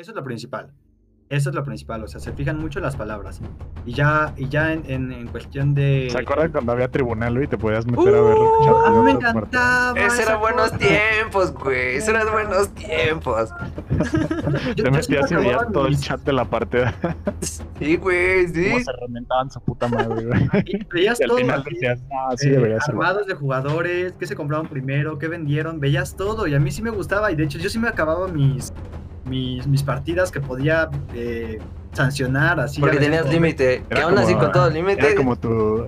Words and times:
eso 0.00 0.10
es 0.10 0.16
lo 0.16 0.24
principal. 0.24 0.72
Eso 1.28 1.48
es 1.48 1.54
lo 1.56 1.64
principal, 1.64 2.04
o 2.04 2.08
sea, 2.08 2.20
se 2.20 2.30
fijan 2.34 2.58
mucho 2.58 2.78
en 2.78 2.82
las 2.84 2.94
palabras. 2.94 3.40
Y 3.86 3.94
ya, 3.94 4.34
y 4.36 4.50
ya 4.50 4.70
en, 4.74 4.82
en, 4.90 5.12
en 5.12 5.28
cuestión 5.28 5.72
de. 5.72 6.08
¿Se 6.10 6.18
acuerdan 6.18 6.52
cuando 6.52 6.72
había 6.72 6.88
tribunal 6.90 7.42
y 7.42 7.46
te 7.46 7.56
podías 7.56 7.86
meter 7.86 8.14
a 8.14 8.20
ver 8.20 8.34
los 8.36 8.50
Uh, 8.68 8.76
a 8.84 8.90
mí 8.90 8.98
me 9.02 9.10
encantaba. 9.12 9.98
Esos 9.98 10.18
eran 10.20 10.40
buenos 10.40 10.72
cosa. 10.72 10.78
tiempos, 10.78 11.54
güey. 11.54 11.96
Esos 11.96 12.10
eran 12.10 12.30
buenos 12.32 12.68
tiempos. 12.74 13.48
Yo- 14.76 14.84
Te 14.84 14.90
metías 14.90 15.30
y 15.32 15.34
veías 15.36 15.72
todo 15.72 15.86
el 15.86 15.98
chat 15.98 16.20
de 16.20 16.32
la 16.34 16.44
partida. 16.44 16.94
Sí, 17.78 17.96
güey, 17.96 18.46
sí. 18.52 18.84
Se 18.84 18.92
reventaban 19.00 19.50
su 19.50 19.58
puta 19.62 19.88
madre, 19.88 20.26
güey. 20.26 20.48
y 20.66 20.84
Veías 20.84 21.18
Y 21.18 21.22
al 21.22 21.28
todo. 21.30 21.38
final 21.38 21.64
decías, 21.64 22.02
ah, 22.12 22.34
sí 22.36 22.48
eh, 22.48 22.52
debería 22.52 22.78
ser. 22.80 22.94
armados 22.94 23.26
de 23.26 23.32
jugadores, 23.34 24.12
qué 24.18 24.26
se 24.26 24.36
compraron 24.36 24.66
primero, 24.68 25.18
qué 25.18 25.28
vendieron, 25.28 25.80
veías 25.80 26.14
todo 26.14 26.46
y 26.46 26.54
a 26.54 26.60
mí 26.60 26.70
sí 26.70 26.82
me 26.82 26.90
gustaba 26.90 27.32
y 27.32 27.36
de 27.36 27.44
hecho 27.44 27.58
yo 27.58 27.70
sí 27.70 27.78
me 27.78 27.88
acababa 27.88 28.28
mis 28.28 28.70
mis, 29.32 29.66
mis 29.66 29.82
partidas 29.82 30.30
que 30.30 30.40
podía 30.40 30.88
eh, 31.14 31.58
sancionar 31.92 32.60
así. 32.60 32.80
Porque 32.80 32.98
tenías 32.98 33.28
límite. 33.30 33.82
Era 33.90 34.04
aún 34.04 34.18
así 34.18 34.34
con 34.34 34.52
todo 34.52 34.68
el 34.68 34.74
límite. 34.74 35.06
Era 35.06 35.14
como 35.16 35.36
tu. 35.36 35.86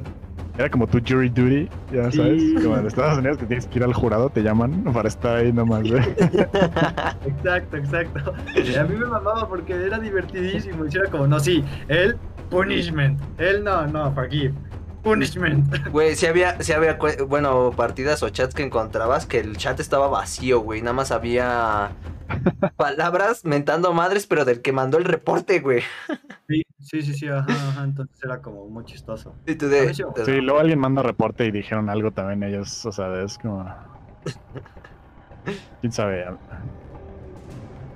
Era 0.57 0.71
como 0.71 0.87
tu 0.87 1.01
jury 1.01 1.29
duty, 1.31 1.69
ya 1.93 2.11
Sí. 2.13 2.17
sabes. 2.17 2.43
Como 2.63 2.77
en 2.77 2.87
Estados 2.87 3.19
Unidos 3.19 3.39
que 3.39 3.47
tienes 3.47 3.67
que 3.67 3.79
ir 3.79 3.85
al 3.85 3.93
jurado, 3.93 4.31
te 4.31 4.41
llaman 4.41 4.85
para 4.95 5.09
estar 5.09 5.37
ahí 5.39 5.53
nomás. 5.53 5.83
Exacto, 7.27 7.77
exacto. 7.77 8.33
Y 8.55 8.75
a 8.77 8.85
mí 8.85 8.95
me 8.97 9.07
mamaba 9.07 9.49
porque 9.49 9.75
era 9.75 9.99
divertidísimo. 9.99 10.85
Y 10.87 10.97
era 10.97 11.11
como, 11.11 11.27
no, 11.27 11.41
sí, 11.41 11.65
el 11.89 12.17
punishment. 12.51 13.19
El 13.39 13.65
no, 13.65 13.87
no, 13.89 14.13
forgive. 14.13 14.55
Punishment. 15.05 15.91
Güey, 15.91 16.17
si 16.17 16.25
había, 16.27 16.61
si 16.63 16.73
había, 16.73 16.99
bueno, 17.29 17.73
partidas 17.77 18.23
o 18.23 18.31
chats 18.31 18.55
que 18.55 18.63
encontrabas 18.63 19.27
que 19.27 19.39
el 19.39 19.59
chat 19.59 19.79
estaba 19.79 20.09
vacío, 20.09 20.61
güey. 20.61 20.81
Nada 20.81 20.95
más 20.95 21.13
había 21.13 21.91
palabras 22.77 23.45
mentando 23.45 23.93
madres, 23.93 24.27
pero 24.27 24.47
del 24.47 24.63
que 24.63 24.73
mandó 24.73 24.97
el 24.97 25.05
reporte, 25.05 25.61
güey. 25.61 25.83
Sí, 26.49 26.63
sí, 26.81 27.03
sí, 27.03 27.15
sí, 27.15 27.29
ajá, 27.29 27.53
ajá. 27.53 27.85
Entonces 27.85 28.17
era 28.25 28.41
como 28.41 28.67
muy 28.67 28.87
chistoso. 28.87 29.35
Y 29.47 29.57
tú 29.57 29.67
A 29.67 29.69
de, 29.69 29.95
Sí, 29.95 30.41
luego 30.41 30.59
alguien 30.59 30.79
manda 30.79 31.03
reporte 31.03 31.45
y 31.45 31.51
dijeron 31.51 31.91
algo 31.91 32.11
también 32.11 32.43
ellos, 32.43 32.87
o 32.87 32.93
sea, 32.93 33.23
es 33.23 33.37
como... 33.37 33.65
¿Quién 35.83 35.93
sabe? 35.93 36.25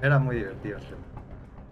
Era 0.02 0.18
muy 0.18 0.36
divertido. 0.36 0.78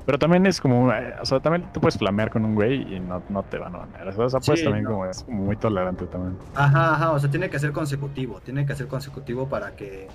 Pero 0.06 0.18
también 0.18 0.46
es 0.46 0.60
como, 0.60 0.92
eh, 0.92 1.14
o 1.20 1.26
sea, 1.26 1.40
también 1.40 1.70
te 1.72 1.80
puedes 1.80 1.98
flamear 1.98 2.30
con 2.30 2.44
un 2.44 2.54
güey 2.54 2.94
y 2.94 3.00
no, 3.00 3.22
no 3.28 3.42
te 3.42 3.58
van 3.58 3.74
a 3.74 3.78
banear. 3.78 4.08
O 4.08 4.30
sea, 4.30 4.38
pues 4.40 4.60
Sí, 4.60 4.64
también 4.64 4.84
no. 4.84 4.90
como 4.90 5.06
es 5.06 5.24
como 5.24 5.42
muy 5.42 5.56
tolerante 5.56 6.06
también. 6.06 6.38
Ajá, 6.54 6.94
ajá. 6.94 7.10
O 7.12 7.18
sea, 7.18 7.28
tiene 7.28 7.50
que 7.50 7.58
ser 7.58 7.72
consecutivo. 7.72 8.40
Tiene 8.44 8.64
que 8.64 8.74
ser 8.76 8.86
consecutivo 8.86 9.48
para 9.48 9.72
que, 9.72 10.06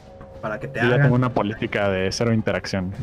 para 0.42 0.60
que 0.60 0.70
te 0.70 0.80
ya 0.80 0.88
hagan. 0.88 1.02
tengo 1.04 1.16
una 1.16 1.30
política 1.34 1.90
de 1.90 2.10
cero 2.12 2.34
interacción. 2.34 2.94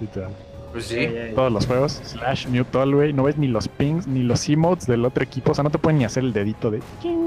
Literal. 0.00 0.32
Pues 0.72 0.86
sí. 0.86 1.08
Todos 1.34 1.52
los 1.52 1.66
juegos, 1.66 2.00
slash 2.04 2.48
mute 2.48 2.78
all, 2.78 2.94
güey. 2.94 3.12
No 3.12 3.24
ves 3.24 3.36
ni 3.36 3.46
los 3.48 3.68
pings, 3.68 4.06
ni 4.06 4.22
los 4.22 4.48
emotes 4.48 4.86
del 4.86 5.04
otro 5.04 5.22
equipo. 5.22 5.52
O 5.52 5.54
sea, 5.54 5.62
no 5.64 5.70
te 5.70 5.78
pueden 5.78 5.98
ni 5.98 6.04
hacer 6.04 6.24
el 6.24 6.32
dedito 6.32 6.70
de... 6.70 6.80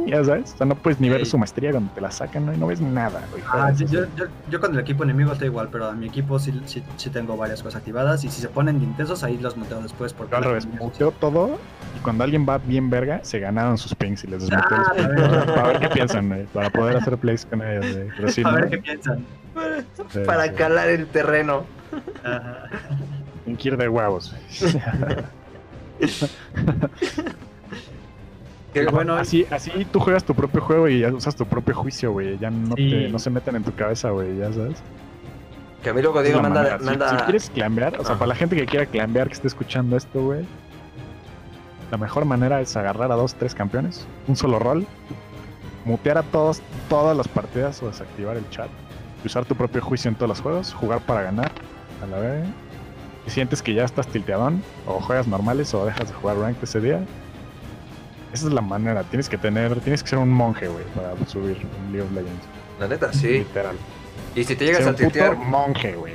Ya 0.08 0.24
sabes. 0.24 0.54
O 0.54 0.58
sea, 0.58 0.66
no 0.68 0.76
puedes 0.76 1.00
ni 1.00 1.10
ver 1.10 1.26
su 1.26 1.38
maestría 1.38 1.72
cuando 1.72 1.92
te 1.94 2.02
la 2.02 2.12
sacan, 2.12 2.46
¿no? 2.46 2.54
Y 2.54 2.58
no 2.58 2.68
ves 2.68 2.82
nada, 2.82 3.22
güey. 3.32 3.44
Ah, 3.48 3.72
Juegas 3.74 3.80
yo, 3.92 4.06
yo, 4.16 4.26
yo, 4.50 4.60
con 4.60 4.74
el 4.74 4.80
equipo 4.80 5.04
enemigo 5.04 5.32
estoy 5.32 5.48
igual, 5.48 5.70
pero 5.72 5.86
a 5.88 5.94
mi 5.94 6.08
equipo 6.08 6.38
sí, 6.40 6.60
sí, 6.66 6.84
sí 6.98 7.10
tengo 7.10 7.38
varias 7.38 7.62
cosas 7.64 7.80
activadas 7.80 8.24
y 8.24 8.30
si 8.30 8.42
se 8.42 8.48
ponen 8.50 8.80
de 8.80 8.86
intensos 8.86 9.24
ahí 9.24 9.38
los 9.38 9.56
muteo 9.58 9.82
después 9.82 10.14
porque 10.14 10.32
Yo 10.32 10.38
al 10.38 10.44
revés, 10.44 10.66
muteo 10.68 11.12
todo 11.12 11.58
y 11.98 12.00
cuando 12.00 12.24
alguien 12.24 12.46
va 12.48 12.58
bien 12.58 12.90
verga, 12.90 13.20
se 13.24 13.40
ganaron 13.40 13.78
sus 13.78 13.96
pings 13.96 14.24
y 14.24 14.28
les 14.28 14.42
desmuteo 14.48 14.78
Ah, 14.78 14.94
los 14.96 15.06
pings. 15.08 15.22
Para, 15.30 15.46
para 15.46 15.68
ver 15.68 15.80
qué 15.80 15.90
piensan, 15.90 16.28
güey, 16.28 16.46
para 16.46 16.70
poder 16.70 16.98
hacer 16.98 17.18
plays 17.18 17.46
con 17.46 17.62
ellos, 17.62 17.96
güey. 17.96 18.08
Pero 18.16 18.30
sí, 18.30 18.42
a 18.46 18.50
¿no? 18.52 18.56
ver 18.56 18.70
qué 18.70 18.78
piensan. 18.80 19.26
Sí, 20.10 20.20
Para 20.26 20.46
sí. 20.48 20.54
calar 20.56 20.90
el 20.90 21.08
terreno. 21.08 21.64
Ajá. 22.24 22.64
Un 23.46 23.56
kir 23.56 23.78
de 23.78 23.88
huevos, 23.90 24.34
güey. 26.00 26.10
Que 28.74 28.86
bueno, 28.88 29.16
así, 29.16 29.46
así 29.52 29.72
tú 29.92 30.00
juegas 30.02 30.26
tu 30.26 30.36
propio 30.36 30.62
juego 30.62 30.90
y 30.90 31.00
ya 31.00 31.08
usas 31.14 31.36
tu 31.36 31.46
propio 31.46 31.74
juicio, 31.76 32.12
güey. 32.12 32.38
Ya 32.38 32.50
no, 32.52 32.76
Sí. 32.76 32.90
te, 32.90 33.10
no 33.10 33.20
se 33.20 33.30
meten 33.30 33.56
en 33.56 33.64
tu 33.64 33.74
cabeza, 33.74 34.10
güey, 34.10 34.38
ya 34.38 34.52
sabes. 34.52 34.78
Que 35.82 35.92
a 35.92 35.94
mí 35.94 36.02
luego 36.02 36.22
digo, 36.22 36.42
manda, 36.42 36.62
manera. 36.62 36.78
Manda. 36.80 37.10
Si, 37.10 37.16
quieres 37.26 37.50
clambear, 37.52 37.94
o 38.00 38.04
sea, 38.04 38.12
Ajá. 38.12 38.20
para 38.20 38.30
la 38.30 38.36
gente 38.36 38.56
que 38.58 38.66
quiera 38.66 38.86
clambear, 38.86 39.28
que 39.28 39.34
esté 39.36 39.48
escuchando 39.48 39.96
esto, 39.96 40.22
güey, 40.22 40.44
la 41.92 41.98
mejor 41.98 42.26
manera 42.26 42.60
es 42.60 42.76
agarrar 42.76 43.12
a 43.12 43.16
dos, 43.16 43.36
tres 43.36 43.56
campeones, 43.56 44.06
un 44.28 44.36
solo 44.36 44.60
rol, 44.60 44.86
mutear 45.86 46.18
a 46.18 46.24
todos, 46.24 46.62
todas 46.90 47.16
las 47.16 47.28
partidas 47.30 47.82
o 47.82 47.88
desactivar 47.88 48.36
el 48.36 48.50
chat, 48.50 48.68
y 49.24 49.28
usar 49.28 49.46
tu 49.46 49.56
propio 49.56 49.82
juicio 49.82 50.10
en 50.10 50.16
todos 50.16 50.28
los 50.30 50.42
juegos, 50.42 50.74
jugar 50.74 51.00
para 51.02 51.22
ganar, 51.22 51.52
a 52.04 52.08
la 52.08 52.20
vez. 52.20 52.46
Si 53.26 53.32
sientes 53.32 53.62
que 53.62 53.74
ya 53.74 53.84
estás 53.86 54.08
tilteadón, 54.08 54.62
o 54.86 55.00
juegas 55.00 55.28
normales 55.28 55.74
o 55.74 55.86
dejas 55.86 56.08
de 56.10 56.14
jugar 56.14 56.38
ranked 56.38 56.64
ese 56.64 56.80
día, 56.80 57.00
esa 58.34 58.48
es 58.48 58.54
la 58.54 58.62
manera. 58.62 59.04
Tienes 59.04 59.30
que 59.30 59.38
tener, 59.38 59.80
tienes 59.82 60.04
que 60.04 60.10
ser 60.10 60.20
un 60.20 60.30
monje, 60.30 60.68
güey, 60.68 60.84
para 60.96 61.16
subir 61.28 61.58
en 61.58 61.92
League 61.92 62.02
of 62.08 62.12
Legends. 62.12 62.46
La 62.80 62.88
neta, 62.88 63.12
sí. 63.14 63.40
Literal. 63.40 63.76
Y 64.36 64.44
si 64.44 64.56
te 64.56 64.66
llegas 64.66 64.80
Ser 64.80 64.88
a 64.88 64.90
un 64.92 64.96
puto 64.96 65.08
tiltear, 65.12 65.38
monje, 65.38 65.96
güey. 65.96 66.14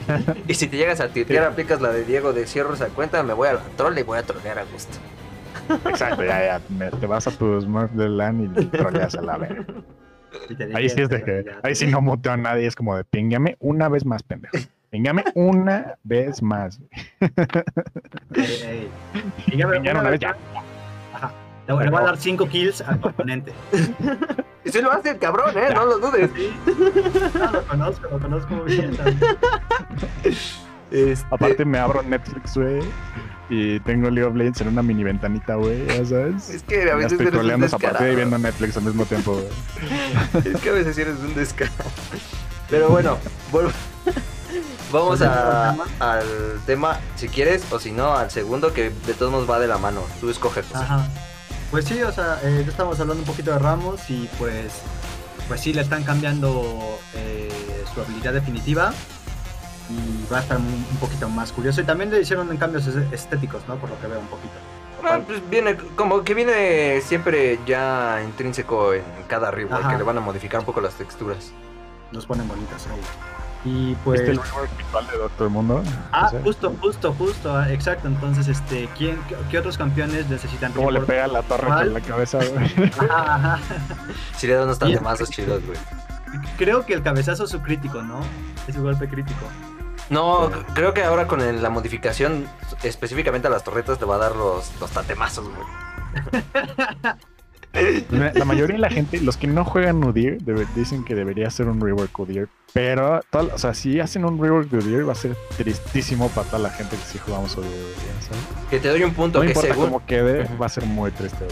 y 0.48 0.54
si 0.54 0.66
te 0.68 0.76
llegas 0.76 1.00
a 1.00 1.08
tiltear, 1.08 1.44
aplicas 1.44 1.80
la 1.80 1.90
de 1.90 2.04
Diego 2.04 2.32
de 2.32 2.46
cierro 2.46 2.74
esa 2.74 2.88
cuenta, 2.88 3.22
me 3.22 3.32
voy 3.32 3.48
a 3.48 3.54
la 3.54 3.60
troll 3.76 3.96
y 3.98 4.02
voy 4.02 4.18
a 4.18 4.22
trolear 4.22 4.58
a 4.58 4.64
gusto. 4.64 4.98
Exacto, 5.88 6.22
ya, 6.24 6.44
ya. 6.44 6.60
me- 6.68 6.90
te 6.90 7.06
vas 7.06 7.26
a 7.26 7.30
tu 7.30 7.60
Smurf 7.60 7.90
de 7.92 8.08
LAN 8.08 8.54
y 8.56 8.64
troleas 8.66 9.14
a 9.14 9.22
la 9.22 9.38
verga. 9.38 9.64
Ahí 10.74 10.88
sí 10.88 11.00
es 11.00 11.08
de 11.08 11.22
que. 11.22 11.44
Ahí 11.62 11.74
sí 11.74 11.86
no 11.86 12.00
muteo 12.02 12.32
a 12.32 12.36
nadie, 12.36 12.66
es 12.66 12.74
como 12.76 12.96
de 12.96 13.04
pingame 13.04 13.56
una 13.60 13.88
vez 13.88 14.04
más, 14.04 14.22
pendejo. 14.22 14.56
Pingame 14.92 15.24
una 15.34 15.96
vez 16.04 16.42
más. 16.42 16.78
Ey, 17.20 17.28
ey. 18.36 18.90
Dígame, 19.46 19.76
Pingame 19.80 20.00
una 20.00 20.10
vez 20.10 20.20
ya. 20.20 20.36
Ajá. 21.14 21.32
Le 21.66 21.72
voy 21.74 21.86
a 21.86 21.90
dar 22.02 22.16
5 22.18 22.46
kills 22.48 22.82
al 22.82 22.98
oponente. 23.02 23.52
Y 24.64 24.70
si 24.70 24.82
lo 24.82 24.92
hace 24.92 25.10
el 25.12 25.18
cabrón, 25.18 25.56
¿eh? 25.56 25.72
No 25.74 25.86
lo 25.86 25.98
dudes. 25.98 26.30
Sí. 26.36 26.52
No, 27.38 27.50
lo 27.52 27.62
conozco, 27.66 28.08
lo 28.10 28.18
conozco 28.20 28.54
muy 28.54 28.66
bien. 28.76 28.94
también. 28.94 29.18
Este, 30.90 31.26
Aparte 31.30 31.64
me 31.64 31.78
abro 31.78 32.02
Netflix, 32.02 32.54
güey. 32.54 32.80
Y 33.48 33.80
tengo 33.80 34.10
League 34.10 34.28
of 34.28 34.36
Legends 34.36 34.60
en 34.60 34.68
una 34.68 34.82
mini 34.82 35.04
ventanita, 35.04 35.54
güey, 35.54 35.86
ya 35.86 36.04
sabes. 36.04 36.50
es 36.50 36.62
que 36.62 36.82
a 36.82 36.86
Ya 36.86 36.94
veces 36.96 37.12
estoy 37.12 37.26
eres 37.28 37.38
troleando 37.38 37.64
esa 37.66 37.78
partida 37.78 38.10
y 38.12 38.16
viendo 38.16 38.36
Netflix 38.38 38.76
al 38.76 38.84
mismo 38.84 39.04
tiempo, 39.06 39.32
güey. 39.32 40.52
Es 40.54 40.60
que 40.60 40.68
a 40.68 40.72
veces 40.72 40.98
eres 40.98 41.16
un 41.18 41.34
descarado. 41.34 41.90
Pero 42.70 42.88
bueno, 42.90 43.16
vuelvo- 43.50 43.72
Vamos 44.92 45.20
a- 45.22 45.74
al 46.00 46.60
tema, 46.66 47.00
si 47.16 47.28
quieres, 47.28 47.64
o 47.72 47.78
si 47.80 47.92
no, 47.92 48.14
al 48.14 48.30
segundo, 48.30 48.72
que 48.72 48.90
de 48.90 49.14
todos 49.14 49.32
modos 49.32 49.48
va 49.50 49.58
de 49.58 49.66
la 49.66 49.78
mano. 49.78 50.02
Tú 50.20 50.30
escoges. 50.30 50.66
José. 50.66 50.84
Ajá. 50.84 51.08
Pues 51.70 51.86
sí, 51.86 52.02
o 52.02 52.12
sea, 52.12 52.38
eh, 52.42 52.62
ya 52.64 52.70
estamos 52.70 53.00
hablando 53.00 53.22
un 53.22 53.26
poquito 53.26 53.50
de 53.52 53.58
Ramos 53.58 54.08
y 54.10 54.28
pues, 54.38 54.72
pues 55.48 55.60
sí, 55.62 55.72
le 55.72 55.80
están 55.80 56.04
cambiando 56.04 56.98
eh, 57.14 57.50
su 57.94 58.00
habilidad 58.02 58.34
definitiva 58.34 58.92
y 59.88 60.30
va 60.32 60.38
a 60.38 60.40
estar 60.42 60.58
un, 60.58 60.66
un 60.66 60.96
poquito 61.00 61.28
más 61.30 61.50
curioso. 61.52 61.80
Y 61.80 61.84
también 61.84 62.10
le 62.10 62.20
hicieron 62.20 62.54
cambios 62.58 62.86
es- 62.86 63.10
estéticos, 63.12 63.62
¿no? 63.68 63.76
Por 63.76 63.88
lo 63.88 63.98
que 64.00 64.06
veo 64.06 64.20
un 64.20 64.26
poquito. 64.26 64.52
Ah, 65.04 65.18
pues 65.26 65.40
viene, 65.50 65.76
como 65.96 66.22
que 66.22 66.34
viene 66.34 67.00
siempre 67.00 67.58
ya 67.66 68.20
intrínseco 68.24 68.92
en 68.94 69.02
cada 69.26 69.50
rework, 69.50 69.88
que 69.90 69.96
le 69.96 70.02
van 70.04 70.18
a 70.18 70.20
modificar 70.20 70.60
un 70.60 70.66
poco 70.66 70.80
las 70.80 70.94
texturas. 70.94 71.50
los 72.12 72.26
ponen 72.26 72.46
bonitos 72.46 72.86
ahí. 72.88 73.00
Y 73.64 73.94
pues... 74.04 74.20
¿Viste 74.20 74.32
el 74.32 74.40
virtual 74.76 75.06
de 75.06 75.18
Doctor 75.18 75.48
Mundo? 75.48 75.82
Ah, 76.10 76.26
O 76.26 76.30
sea, 76.30 76.42
justo, 76.42 76.74
justo, 76.80 77.12
justo, 77.12 77.56
ah, 77.56 77.70
exacto. 77.70 78.08
Entonces, 78.08 78.48
este, 78.48 78.88
¿quién, 78.98 79.20
qué, 79.28 79.36
qué 79.50 79.58
otros 79.58 79.78
campeones 79.78 80.28
necesitan? 80.28 80.72
¿Cómo 80.72 80.90
le 80.90 81.00
pega 81.02 81.28
la 81.28 81.42
torre 81.42 81.66
¿Cuál? 81.68 81.84
con 81.84 81.94
la 81.94 82.00
cabeza, 82.00 82.38
güey? 82.44 82.90
Ajá, 82.98 83.34
ajá. 83.36 83.58
Si 84.36 84.46
le 84.48 84.54
dan 84.54 84.64
unos 84.64 84.78
tantemazos 84.80 85.30
chidos, 85.30 85.64
güey. 85.64 85.78
Creo 86.58 86.84
que 86.86 86.94
el 86.94 87.02
cabezazo 87.02 87.44
es 87.44 87.50
su 87.50 87.60
crítico, 87.60 88.02
¿no? 88.02 88.18
Es 88.66 88.74
su 88.74 88.82
golpe 88.82 89.06
crítico. 89.08 89.46
No, 90.10 90.50
creo 90.74 90.92
que 90.92 91.04
ahora 91.04 91.26
con 91.28 91.40
el- 91.40 91.62
la 91.62 91.70
modificación 91.70 92.46
específicamente 92.82 93.46
a 93.46 93.50
las 93.50 93.62
torretas 93.62 93.98
te 93.98 94.04
va 94.04 94.16
a 94.16 94.18
dar 94.18 94.34
los, 94.34 94.72
los 94.80 94.90
tatemazos, 94.90 95.46
güey. 95.48 96.42
La 98.10 98.44
mayoría 98.44 98.76
de 98.76 98.80
la 98.82 98.90
gente, 98.90 99.20
los 99.20 99.36
que 99.36 99.46
no 99.46 99.64
juegan 99.64 100.02
Udir, 100.04 100.38
dicen 100.74 101.04
que 101.04 101.14
debería 101.14 101.50
ser 101.50 101.68
un 101.68 101.80
rework 101.80 102.16
Udir. 102.18 102.48
Pero, 102.74 103.20
todo- 103.30 103.50
o 103.54 103.58
sea, 103.58 103.74
si 103.74 104.00
hacen 104.00 104.24
un 104.24 104.40
rework 104.40 104.68
de 104.70 104.78
Udir, 104.78 105.08
va 105.08 105.12
a 105.12 105.16
ser 105.16 105.36
tristísimo 105.56 106.28
para 106.30 106.46
toda 106.46 106.58
la 106.60 106.70
gente 106.70 106.96
que 106.96 107.02
sí 107.04 107.18
jugamos 107.18 107.56
Udir. 107.56 107.70
¿sabes? 108.20 108.42
Que 108.70 108.78
te 108.78 108.88
doy 108.88 109.02
un 109.04 109.12
punto 109.14 109.38
No 109.38 109.42
que 109.42 109.48
importa 109.48 109.68
según, 109.68 109.84
cómo 109.86 110.06
quede, 110.06 110.46
va 110.60 110.66
a 110.66 110.68
ser 110.68 110.84
muy 110.86 111.10
triste. 111.10 111.44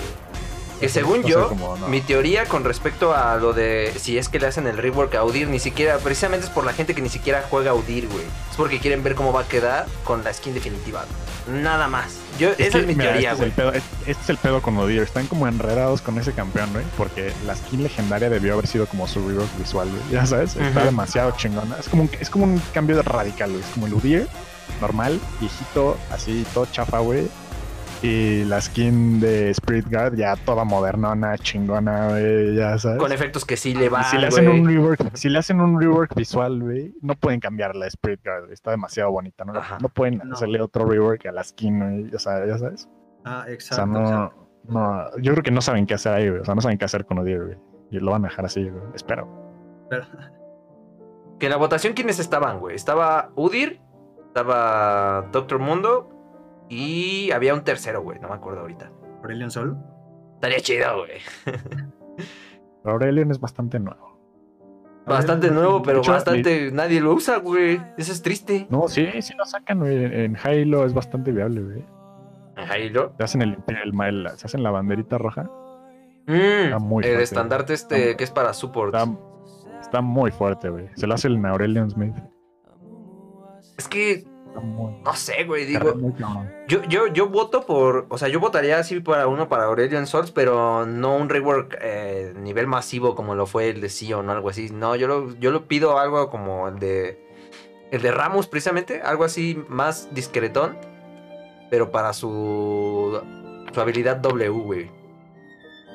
Que 0.81 0.88
según 0.88 1.21
a 1.21 1.23
ser 1.23 1.31
yo, 1.31 1.49
como, 1.49 1.77
no. 1.77 1.88
mi 1.88 2.00
teoría 2.00 2.47
con 2.47 2.65
respecto 2.65 3.15
a 3.15 3.37
lo 3.37 3.53
de 3.53 3.93
si 3.99 4.19
es 4.19 4.29
que 4.29 4.41
le 4.41 4.47
hacen 4.47 4.67
el 4.67 4.79
rework 4.79 5.15
a 5.15 5.25
Udir, 5.25 5.49
ni 5.49 5.59
siquiera, 5.59 5.99
precisamente 5.99 6.47
es 6.47 6.53
por 6.53 6.65
la 6.65 6.73
gente 6.73 6.94
que 6.94 7.03
ni 7.03 7.09
siquiera 7.09 7.44
juega 7.49 7.75
Udir, 7.75 8.09
güey. 8.09 8.25
Es 8.50 8.56
porque 8.56 8.79
quieren 8.79 9.03
ver 9.03 9.15
cómo 9.15 9.32
va 9.32 9.43
a 9.43 9.49
quedar 9.49 9.87
con 10.05 10.25
la 10.25 10.32
skin 10.32 10.55
definitiva. 10.55 11.05
Nada 11.49 11.88
más. 11.88 12.17
Yo, 12.38 12.50
esa 12.53 12.59
que, 12.59 12.79
es 12.79 12.87
mi 12.87 12.94
mira, 12.94 13.11
teoría, 13.12 13.32
este 13.32 13.62
güey. 13.62 13.77
es 13.77 13.82
este 13.82 14.11
este 14.11 14.23
es 14.23 14.31
el 14.31 14.37
pedo 14.38 14.62
con 14.62 14.77
Udir. 14.79 15.03
Están 15.03 15.27
como 15.27 15.47
enredados 15.47 16.00
con 16.00 16.19
ese 16.19 16.32
campeón, 16.32 16.73
güey. 16.73 16.85
Porque 16.97 17.32
la 17.47 17.55
skin 17.55 17.82
legendaria 17.82 18.31
debió 18.31 18.55
haber 18.55 18.67
sido 18.67 18.87
como 18.87 19.06
su 19.06 19.27
rework 19.27 19.49
visual, 19.59 19.88
güey. 19.88 20.03
Ya 20.11 20.25
sabes, 20.25 20.56
está 20.56 20.85
demasiado 20.85 21.32
chingona. 21.37 21.77
Es 21.79 21.88
como, 21.88 22.05
un, 22.05 22.11
es 22.19 22.31
como 22.31 22.44
un 22.44 22.62
cambio 22.73 23.00
radical, 23.03 23.50
güey. 23.50 23.62
Es 23.62 23.71
como 23.71 23.87
el 23.87 23.94
Udir 23.94 24.29
normal, 24.81 25.21
viejito, 25.41 25.97
así 26.11 26.47
todo 26.55 26.67
chafa, 26.67 27.00
güey. 27.00 27.29
Y 28.02 28.44
la 28.44 28.61
skin 28.62 29.20
de 29.20 29.50
Spirit 29.50 29.87
Guard 29.91 30.14
ya 30.17 30.35
toda 30.35 30.64
modernona, 30.64 31.37
chingona, 31.37 32.08
güey, 32.08 32.55
ya 32.56 32.79
sabes. 32.79 32.99
Con 32.99 33.12
efectos 33.12 33.44
que 33.44 33.58
sí 33.58 33.75
le 33.75 33.91
van, 33.91 34.05
si 34.05 34.17
le 34.17 34.29
hacen 34.29 34.49
un 34.49 34.67
rework, 34.67 35.14
si 35.17 35.29
le 35.29 35.38
hacen 35.38 35.61
un 35.61 35.79
rework 35.79 36.14
visual, 36.14 36.62
güey, 36.62 36.94
no 37.02 37.14
pueden 37.14 37.41
cambiar 37.41 37.76
la 37.76 37.87
Spirit 37.88 38.20
Guard, 38.25 38.43
güey, 38.44 38.55
está 38.55 38.70
demasiado 38.70 39.11
bonita, 39.11 39.44
¿no? 39.44 39.52
Ajá. 39.58 39.76
No 39.82 39.91
pueden 39.91 40.23
No. 40.25 40.32
hacerle 40.35 40.62
otro 40.62 40.87
rework 40.87 41.26
a 41.26 41.32
la 41.32 41.44
skin, 41.44 41.79
güey, 41.79 42.14
o 42.14 42.19
sea, 42.19 42.47
ya 42.47 42.56
sabes. 42.56 42.88
Ah, 43.26 43.41
O 43.41 43.44
sea, 43.44 43.52
exacto. 43.55 43.87
no, 43.87 44.00
exacto. 44.00 44.49
no, 44.69 45.17
yo 45.19 45.32
creo 45.32 45.43
que 45.43 45.50
no 45.50 45.61
saben 45.61 45.85
qué 45.87 45.93
hacer 45.93 46.14
ahí, 46.14 46.29
güey, 46.31 46.41
o 46.41 46.44
sea, 46.46 46.55
no 46.55 46.62
saben 46.62 46.79
qué 46.79 46.87
hacer 46.87 47.05
con 47.05 47.19
Odir, 47.19 47.43
güey. 47.44 47.58
Y 47.91 47.99
lo 47.99 48.12
van 48.12 48.25
a 48.25 48.29
dejar 48.29 48.46
así, 48.46 48.67
güey, 48.67 48.82
espero. 48.94 49.29
Pero, 49.91 50.06
Que 51.38 51.46
en 51.46 51.50
la 51.53 51.58
votación, 51.58 51.93
¿quiénes 51.93 52.19
estaban, 52.19 52.61
güey? 52.61 52.76
Estaba 52.76 53.31
Udir, 53.35 53.81
estaba 54.29 55.26
Doctor 55.32 55.58
Mundo 55.58 56.08
y 56.70 57.31
había 57.32 57.52
un 57.52 57.62
tercero, 57.64 58.00
güey. 58.02 58.19
No 58.20 58.28
me 58.28 58.34
acuerdo 58.34 58.61
ahorita. 58.61 58.90
Aurelion 59.22 59.50
Sol. 59.50 59.76
Estaría 60.37 60.61
chido, 60.61 60.87
güey. 60.99 61.19
Aurelion 62.84 63.31
es 63.31 63.38
bastante 63.40 63.78
nuevo. 63.78 64.08
Bastante 65.06 65.49
Aurelion- 65.49 65.55
nuevo, 65.55 65.82
pero 65.82 65.99
hecho, 65.99 66.12
bastante. 66.12 66.70
Nadie 66.72 67.00
lo 67.00 67.12
usa, 67.12 67.38
güey. 67.38 67.81
Eso 67.99 68.12
es 68.12 68.22
triste. 68.22 68.67
No, 68.70 68.88
sí, 68.88 69.06
sí 69.20 69.34
lo 69.37 69.44
sacan, 69.44 69.81
güey. 69.81 70.05
En 70.25 70.37
Halo 70.37 70.84
es 70.87 70.94
bastante 70.94 71.32
viable, 71.32 71.61
güey. 71.62 71.84
Halo. 72.56 73.14
Se 73.19 73.25
hacen 73.25 73.43
el, 73.43 73.58
el, 73.67 74.00
el- 74.02 74.28
se 74.37 74.46
hacen 74.46 74.62
la 74.62 74.70
banderita 74.70 75.19
roja. 75.19 75.50
Mm, 76.26 76.76
muy 76.82 77.02
el 77.05 77.11
fuerte. 77.11 77.22
estandarte 77.22 77.75
este 77.75 78.05
Está- 78.11 78.17
que 78.17 78.25
es 78.25 78.31
para 78.31 78.52
support. 78.55 78.94
Está, 78.94 79.11
está 79.81 80.00
muy 80.00 80.31
fuerte, 80.31 80.69
güey. 80.69 80.88
Se 80.94 81.06
lo 81.06 81.14
hace 81.14 81.28
el 81.28 81.44
Aurelion 81.44 81.90
Smith. 81.90 82.14
Es 83.78 83.88
que, 83.88 84.25
muy, 84.61 84.93
no 85.02 85.14
sé, 85.14 85.44
güey. 85.44 85.64
Digo, 85.67 85.94
yo, 86.67 86.82
yo, 86.85 87.06
yo 87.08 87.29
voto 87.29 87.64
por. 87.67 88.06
O 88.08 88.19
sea, 88.19 88.29
yo 88.29 88.41
votaría 88.41 88.79
así 88.79 89.00
para 89.00 89.26
uno 89.29 89.49
para 89.49 89.64
Aurelion 89.64 90.06
Souls, 90.06 90.31
pero 90.32 90.87
no 90.87 91.17
un 91.17 91.29
rework 91.29 91.79
eh, 91.81 92.32
nivel 92.37 92.67
masivo 92.67 93.14
como 93.14 93.35
lo 93.35 93.47
fue 93.47 93.69
el 93.70 93.81
de 93.81 93.88
Sion 93.88 94.29
o 94.29 94.32
algo 94.32 94.49
así. 94.50 94.70
No, 94.70 94.97
yo 94.97 95.06
lo, 95.06 95.35
yo 95.38 95.50
lo 95.52 95.67
pido 95.69 95.99
algo 95.99 96.29
como 96.31 96.69
el 96.69 96.79
de. 96.79 97.25
El 97.93 98.02
de 98.02 98.11
Ramos, 98.11 98.47
precisamente. 98.47 99.00
Algo 99.02 99.25
así 99.25 99.62
más 99.69 100.08
discretón. 100.14 100.76
Pero 101.70 101.91
para 101.93 102.12
su. 102.12 103.20
Su 103.73 103.81
habilidad 103.81 104.17
W, 104.17 104.49
güey. 104.50 104.91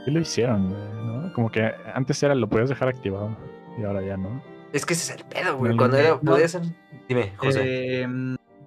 Sí 0.06 0.12
lo 0.12 0.19
hicieron, 0.22 0.69
güey, 0.69 0.81
¿no? 1.06 1.34
Como 1.34 1.51
que 1.51 1.72
antes 1.94 2.22
era 2.24 2.34
lo 2.36 2.48
podías 2.48 2.69
dejar 2.69 2.88
activado. 2.88 3.36
Y 3.78 3.84
ahora 3.84 4.01
ya 4.01 4.16
no. 4.18 4.42
Es 4.72 4.86
que 4.86 4.94
ese 4.94 5.13
es 5.13 5.19
el 5.19 5.25
pedo, 5.25 5.58
güey. 5.58 5.72
No, 5.72 5.78
Cuando 5.78 5.98
era. 5.98 6.10
no. 6.22 6.31
Podías 6.31 6.51
ser- 6.51 6.62
Dime, 7.10 7.34
José. 7.38 7.62
Eh, 8.04 8.08